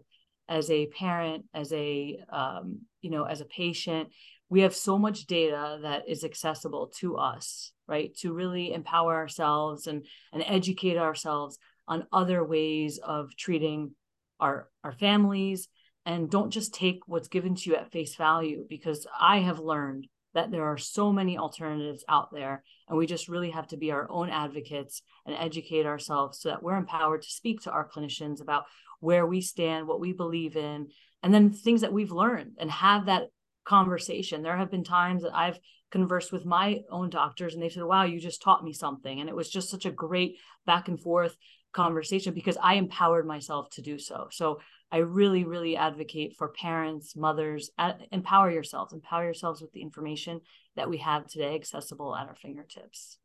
as 0.49 0.71
a 0.71 0.87
parent, 0.87 1.45
as 1.55 1.73
a, 1.73 2.19
um, 2.31 2.81
you 3.01 3.11
know, 3.11 3.25
as 3.25 3.41
a 3.41 3.47
patient. 3.47 4.11
We 4.49 4.61
have 4.61 4.75
so 4.75 4.99
much 4.99 5.27
data 5.27 5.79
that 5.83 6.09
is 6.09 6.25
accessible 6.25 6.93
to 6.99 7.17
us, 7.17 7.73
right? 7.89 8.15
To 8.19 8.33
really 8.33 8.73
empower 8.73 9.15
ourselves 9.15 9.87
and, 9.87 10.07
and 10.33 10.45
educate 10.47 10.97
ourselves 10.97 11.59
on 11.89 12.07
other 12.13 12.45
ways 12.45 12.99
of 12.99 13.37
treating 13.37 13.93
our, 14.41 14.69
our 14.83 14.93
families 14.93 15.69
and 16.07 16.31
don't 16.31 16.51
just 16.51 16.75
take 16.75 17.01
what's 17.07 17.29
given 17.29 17.55
to 17.55 17.71
you 17.71 17.77
at 17.77 17.91
face 17.91 18.15
value 18.17 18.65
because 18.69 19.07
I 19.19 19.39
have 19.39 19.59
learned 19.59 20.07
that 20.35 20.51
there 20.51 20.65
are 20.65 20.77
so 20.77 21.13
many 21.13 21.39
alternatives 21.39 22.05
out 22.09 22.29
there 22.33 22.63
and 22.89 22.99
we 22.99 23.07
just 23.07 23.29
really 23.29 23.51
have 23.51 23.69
to 23.69 23.77
be 23.77 23.93
our 23.93 24.11
own 24.11 24.29
advocates 24.29 25.03
and 25.25 25.35
educate 25.39 25.87
ourselves 25.87 26.41
so 26.41 26.49
that 26.51 26.63
we're 26.63 26.77
empowered 26.77 27.23
to 27.23 27.31
speak 27.31 27.63
to 27.63 27.71
our 27.71 27.89
clinicians 27.89 28.43
about 28.43 28.65
where 29.01 29.27
we 29.27 29.41
stand 29.41 29.87
what 29.87 30.01
we 30.01 30.13
believe 30.13 30.57
in 30.57 30.89
and 31.23 31.33
then 31.33 31.51
things 31.51 31.81
that 31.83 31.93
we've 31.93 32.13
learned 32.13 32.53
and 32.59 32.71
have 32.71 33.07
that 33.07 33.29
conversation 33.65 34.43
there 34.43 34.57
have 34.57 34.71
been 34.71 34.85
times 34.85 35.23
that 35.23 35.35
i've 35.35 35.59
conversed 35.91 36.33
with 36.33 36.45
my 36.45 36.81
own 36.91 37.09
doctors 37.09 37.55
and 37.55 37.63
they 37.63 37.69
said 37.69 37.85
wow 37.85 38.05
you 38.05 38.21
just 38.21 38.43
taught 38.43 38.65
me 38.65 38.73
something 38.73 39.21
and 39.21 39.29
it 39.29 39.37
was 39.37 39.49
just 39.49 39.71
such 39.71 39.87
a 39.87 39.91
great 39.91 40.37
back 40.67 40.89
and 40.89 41.01
forth 41.01 41.37
conversation 41.73 42.35
because 42.35 42.57
i 42.63 42.75
empowered 42.75 43.27
myself 43.27 43.69
to 43.71 43.83
do 43.83 43.99
so 43.99 44.29
so 44.31 44.59
I 44.95 44.99
really, 44.99 45.43
really 45.43 45.77
advocate 45.77 46.37
for 46.37 46.51
parents, 46.51 47.17
mothers, 47.17 47.69
empower 48.13 48.49
yourselves, 48.49 48.93
empower 48.93 49.25
yourselves 49.25 49.61
with 49.61 49.73
the 49.73 49.83
information 49.83 50.41
that 50.77 50.89
we 50.89 50.99
have 50.99 51.27
today 51.27 51.57
accessible 51.57 52.15
at 52.15 52.29
our 52.29 52.37
fingertips. 52.37 53.19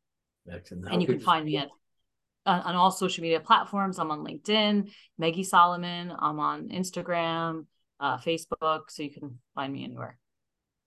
Excellent. 0.50 0.88
And 0.90 1.00
you 1.00 1.06
can 1.06 1.20
find 1.20 1.44
me 1.44 1.58
at 1.58 1.68
uh, 2.44 2.62
on 2.64 2.74
all 2.74 2.90
social 2.90 3.22
media 3.22 3.38
platforms. 3.38 4.00
I'm 4.00 4.10
on 4.10 4.24
LinkedIn, 4.24 4.90
Maggie 5.16 5.44
Soliman. 5.44 6.12
I'm 6.18 6.40
on 6.40 6.70
Instagram, 6.70 7.66
uh, 8.00 8.18
Facebook, 8.18 8.84
so 8.88 9.04
you 9.04 9.12
can 9.12 9.38
find 9.54 9.72
me 9.72 9.84
anywhere. 9.84 10.18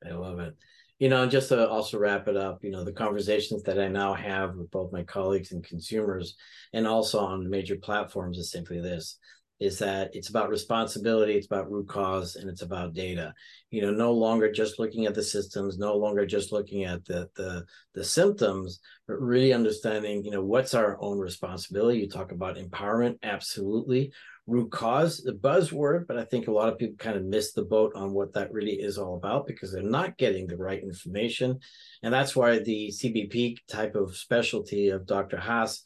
I 0.08 0.14
love 0.14 0.40
it. 0.40 0.56
You 1.00 1.10
know, 1.10 1.26
just 1.28 1.50
to 1.50 1.68
also 1.68 1.98
wrap 1.98 2.28
it 2.28 2.38
up, 2.38 2.64
you 2.64 2.72
know, 2.72 2.84
the 2.84 2.94
conversations 2.94 3.64
that 3.64 3.80
I 3.80 3.88
now 3.88 4.14
have 4.14 4.56
with 4.56 4.72
both 4.72 4.94
my 4.94 5.04
colleagues 5.04 5.52
and 5.52 5.64
consumers, 5.64 6.36
and 6.72 6.88
also 6.88 7.20
on 7.20 7.50
major 7.50 7.76
platforms, 7.76 8.38
is 8.38 8.52
simply 8.52 8.80
this: 8.80 9.18
is 9.60 9.80
that 9.80 10.12
it's 10.14 10.30
about 10.30 10.50
responsibility, 10.50 11.34
it's 11.34 11.48
about 11.48 11.72
root 11.72 11.88
cause, 11.90 12.36
and 12.36 12.50
it's 12.50 12.62
about 12.62 12.94
data. 12.94 13.34
You 13.72 13.82
know, 13.82 13.92
no 13.92 14.14
longer 14.14 14.52
just 14.52 14.80
looking 14.80 15.06
at 15.06 15.16
the 15.16 15.24
systems, 15.24 15.78
no 15.78 15.96
longer 15.98 16.26
just 16.26 16.52
looking 16.52 16.84
at 16.86 17.04
the 17.06 17.30
the 17.36 17.66
the 17.96 18.04
symptoms, 18.04 18.80
but 19.08 19.20
really 19.20 19.52
understanding, 19.52 20.24
you 20.24 20.32
know, 20.32 20.44
what's 20.44 20.74
our 20.74 20.98
own 21.02 21.18
responsibility. 21.20 22.00
You 22.00 22.10
talk 22.10 22.32
about 22.32 22.58
empowerment, 22.58 23.18
absolutely. 23.24 24.12
Root 24.46 24.72
cause, 24.72 25.20
the 25.20 25.32
buzzword, 25.32 26.06
but 26.06 26.18
I 26.18 26.26
think 26.26 26.48
a 26.48 26.52
lot 26.52 26.68
of 26.68 26.78
people 26.78 26.98
kind 26.98 27.16
of 27.16 27.24
miss 27.24 27.54
the 27.54 27.64
boat 27.64 27.94
on 27.96 28.12
what 28.12 28.34
that 28.34 28.52
really 28.52 28.74
is 28.74 28.98
all 28.98 29.16
about 29.16 29.48
because 29.48 29.72
they're 29.72 29.82
not 29.82 30.18
getting 30.18 30.48
the 30.48 30.58
right 30.58 30.84
information. 30.84 31.60
And 32.02 32.14
that's 32.14 32.36
why 32.36 32.60
the 32.60 32.90
CBP 32.90 33.58
type 33.70 33.96
of 33.96 34.18
specialty 34.18 34.90
of 34.90 35.08
Dr. 35.08 35.38
Haas 35.38 35.84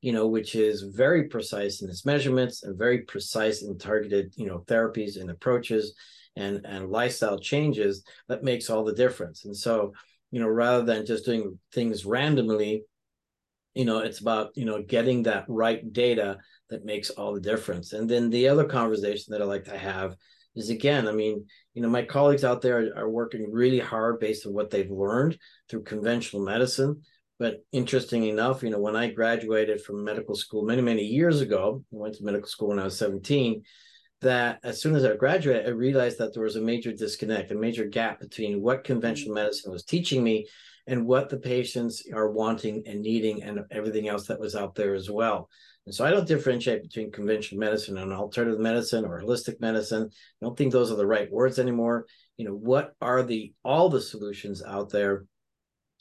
you 0.00 0.12
know, 0.12 0.28
which 0.28 0.54
is 0.54 0.82
very 0.82 1.24
precise 1.24 1.82
in 1.82 1.90
its 1.90 2.06
measurements 2.06 2.62
and 2.62 2.78
very 2.78 3.02
precise 3.02 3.62
in 3.62 3.78
targeted, 3.78 4.32
you 4.36 4.46
know, 4.46 4.62
therapies 4.66 5.20
and 5.20 5.30
approaches 5.30 5.94
and 6.36 6.64
and 6.64 6.90
lifestyle 6.90 7.38
changes 7.38 8.04
that 8.28 8.44
makes 8.44 8.70
all 8.70 8.84
the 8.84 8.94
difference. 8.94 9.44
And 9.44 9.56
so, 9.56 9.92
you 10.30 10.40
know, 10.40 10.46
rather 10.46 10.84
than 10.84 11.04
just 11.04 11.24
doing 11.24 11.58
things 11.72 12.04
randomly, 12.04 12.84
you 13.74 13.84
know, 13.84 13.98
it's 13.98 14.20
about, 14.20 14.50
you 14.54 14.64
know, 14.64 14.82
getting 14.82 15.24
that 15.24 15.44
right 15.48 15.92
data 15.92 16.38
that 16.70 16.84
makes 16.84 17.10
all 17.10 17.34
the 17.34 17.40
difference. 17.40 17.92
And 17.92 18.08
then 18.08 18.30
the 18.30 18.48
other 18.48 18.64
conversation 18.64 19.32
that 19.32 19.42
I 19.42 19.44
like 19.44 19.64
to 19.64 19.78
have 19.78 20.16
is 20.54 20.70
again, 20.70 21.06
I 21.06 21.12
mean, 21.12 21.46
you 21.74 21.82
know, 21.82 21.88
my 21.88 22.02
colleagues 22.02 22.44
out 22.44 22.62
there 22.62 22.92
are, 22.96 23.04
are 23.04 23.10
working 23.10 23.50
really 23.50 23.78
hard 23.78 24.20
based 24.20 24.46
on 24.46 24.52
what 24.52 24.70
they've 24.70 24.90
learned 24.90 25.38
through 25.68 25.84
conventional 25.84 26.44
medicine 26.44 27.02
but 27.38 27.64
interesting 27.70 28.24
enough, 28.24 28.62
you 28.62 28.70
know, 28.70 28.80
when 28.80 28.96
I 28.96 29.10
graduated 29.10 29.80
from 29.80 30.04
medical 30.04 30.34
school 30.34 30.64
many, 30.64 30.82
many 30.82 31.04
years 31.04 31.40
ago, 31.40 31.84
I 31.92 31.96
went 31.96 32.14
to 32.16 32.24
medical 32.24 32.48
school 32.48 32.70
when 32.70 32.80
I 32.80 32.84
was 32.84 32.98
17, 32.98 33.62
that 34.22 34.58
as 34.64 34.82
soon 34.82 34.96
as 34.96 35.04
I 35.04 35.14
graduated, 35.14 35.66
I 35.66 35.70
realized 35.70 36.18
that 36.18 36.34
there 36.34 36.42
was 36.42 36.56
a 36.56 36.60
major 36.60 36.92
disconnect, 36.92 37.52
a 37.52 37.54
major 37.54 37.84
gap 37.84 38.18
between 38.18 38.60
what 38.60 38.82
conventional 38.82 39.36
mm-hmm. 39.36 39.44
medicine 39.44 39.70
was 39.70 39.84
teaching 39.84 40.24
me 40.24 40.48
and 40.88 41.06
what 41.06 41.28
the 41.28 41.36
patients 41.36 42.02
are 42.12 42.32
wanting 42.32 42.82
and 42.86 43.02
needing 43.02 43.44
and 43.44 43.60
everything 43.70 44.08
else 44.08 44.26
that 44.26 44.40
was 44.40 44.56
out 44.56 44.74
there 44.74 44.94
as 44.94 45.08
well. 45.08 45.48
And 45.88 45.94
so 45.94 46.04
I 46.04 46.10
don't 46.10 46.28
differentiate 46.28 46.82
between 46.82 47.10
conventional 47.10 47.58
medicine 47.58 47.96
and 47.96 48.12
alternative 48.12 48.60
medicine 48.60 49.06
or 49.06 49.22
holistic 49.22 49.58
medicine. 49.58 50.10
I 50.12 50.44
don't 50.44 50.54
think 50.54 50.70
those 50.70 50.92
are 50.92 50.96
the 50.96 51.06
right 51.06 51.32
words 51.32 51.58
anymore. 51.58 52.04
You 52.36 52.44
know, 52.44 52.52
what 52.52 52.92
are 53.00 53.22
the 53.22 53.54
all 53.64 53.88
the 53.88 54.02
solutions 54.02 54.62
out 54.62 54.90
there 54.90 55.24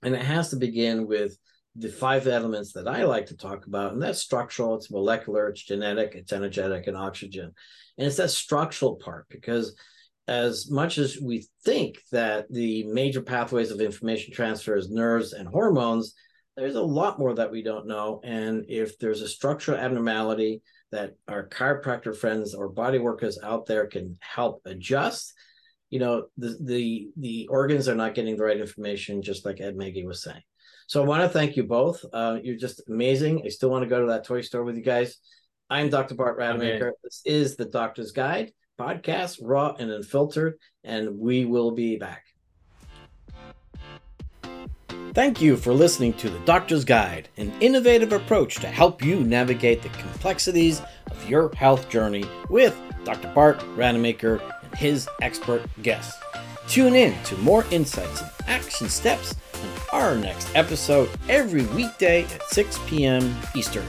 and 0.04 0.14
it 0.14 0.24
has 0.24 0.50
to 0.50 0.58
begin 0.58 1.08
with 1.08 1.38
the 1.78 1.88
five 1.88 2.28
elements 2.28 2.74
that 2.74 2.86
I 2.86 3.06
like 3.06 3.28
to 3.28 3.38
talk 3.38 3.66
about, 3.66 3.94
and 3.94 4.02
that's 4.02 4.20
structural, 4.20 4.76
it's 4.76 4.92
molecular, 4.92 5.48
it's 5.48 5.64
genetic, 5.64 6.16
it's 6.16 6.34
energetic, 6.34 6.88
and 6.88 6.98
oxygen. 6.98 7.54
And 7.98 8.08
it's 8.08 8.18
that 8.18 8.32
structural 8.32 8.98
part 8.98 9.28
because 9.30 9.74
as 10.28 10.70
much 10.70 10.98
as 10.98 11.18
we 11.22 11.48
think 11.64 12.00
that 12.12 12.52
the 12.52 12.84
major 12.84 13.22
pathways 13.22 13.72
of 13.72 13.80
information 13.80 14.34
transfer 14.34 14.76
is 14.76 14.90
nerves 14.90 15.32
and 15.32 15.48
hormones, 15.48 16.14
there's 16.58 16.76
a 16.76 16.82
lot 16.82 17.20
more 17.20 17.36
that 17.36 17.52
we 17.52 17.62
don't 17.62 17.88
know. 17.88 18.20
And 18.24 18.66
if 18.68 18.98
there's 18.98 19.22
a 19.22 19.28
structural 19.28 19.78
abnormality 19.78 20.64
that 20.92 21.16
our 21.28 21.48
chiropractor 21.48 22.16
friends 22.16 22.56
or 22.56 22.68
body 22.68 22.98
workers 22.98 23.38
out 23.44 23.68
there 23.68 23.86
can 23.86 24.18
help 24.20 24.62
adjust, 24.66 25.34
you 25.90 26.00
know 26.00 26.26
the 26.38 26.58
the 26.62 27.10
the 27.16 27.48
organs 27.50 27.88
are 27.88 27.96
not 27.96 28.14
getting 28.14 28.36
the 28.36 28.44
right 28.44 28.60
information 28.60 29.22
just 29.22 29.46
like 29.46 29.62
ed 29.62 29.78
Meggie 29.78 30.06
was 30.06 30.22
saying. 30.22 30.42
So 30.88 31.02
i 31.02 31.06
want 31.06 31.22
to 31.22 31.30
thank 31.30 31.56
you 31.56 31.64
both. 31.64 32.04
Uh, 32.12 32.40
you're 32.44 32.58
just 32.58 32.82
amazing. 32.90 33.44
I 33.46 33.50
still 33.50 33.70
want 33.70 33.84
to 33.84 33.90
go 33.90 34.02
to 34.02 34.08
that 34.08 34.26
toy 34.26 34.42
store 34.42 34.64
with 34.64 34.76
you 34.76 34.84
guys. 34.84 35.18
I'm 35.70 35.90
dr 35.90 36.14
bart 36.16 36.40
Rademaker. 36.40 36.92
This 37.04 37.22
is 37.26 37.56
the 37.56 37.66
doctor's 37.66 38.12
guide 38.12 38.52
podcast 38.80 39.40
raw 39.42 39.74
and 39.80 39.90
unfiltered 39.90 40.56
and 40.84 41.18
we 41.18 41.46
will 41.46 41.72
be 41.72 41.98
back 41.98 42.24
Thank 45.18 45.42
you 45.42 45.58
for 45.58 45.74
listening 45.74 46.14
to 46.18 46.30
The 46.30 46.38
Doctor's 46.46 46.86
Guide, 46.86 47.28
an 47.38 47.52
innovative 47.60 48.14
approach 48.14 48.58
to 48.58 48.68
help 48.68 49.04
you 49.04 49.22
navigate 49.22 49.82
the 49.82 49.90
complexities 49.90 50.80
of 51.10 51.28
your 51.28 51.52
health 51.56 51.90
journey 51.90 52.24
with 52.52 52.80
Dr. 53.04 53.28
Bart 53.34 53.58
Rademaker 53.76 54.40
and 54.62 54.76
his 54.76 55.10
expert 55.24 55.64
guests. 55.82 56.16
Tune 56.68 56.94
in 56.94 57.20
to 57.24 57.38
more 57.38 57.66
insights 57.72 58.22
and 58.22 58.30
action 58.46 58.90
steps 58.90 59.34
on 59.56 60.02
our 60.02 60.16
next 60.16 60.56
episode 60.56 61.10
every 61.30 61.66
weekday 61.66 62.24
at 62.26 62.44
6 62.50 62.78
p.m. 62.86 63.36
Eastern. 63.56 63.88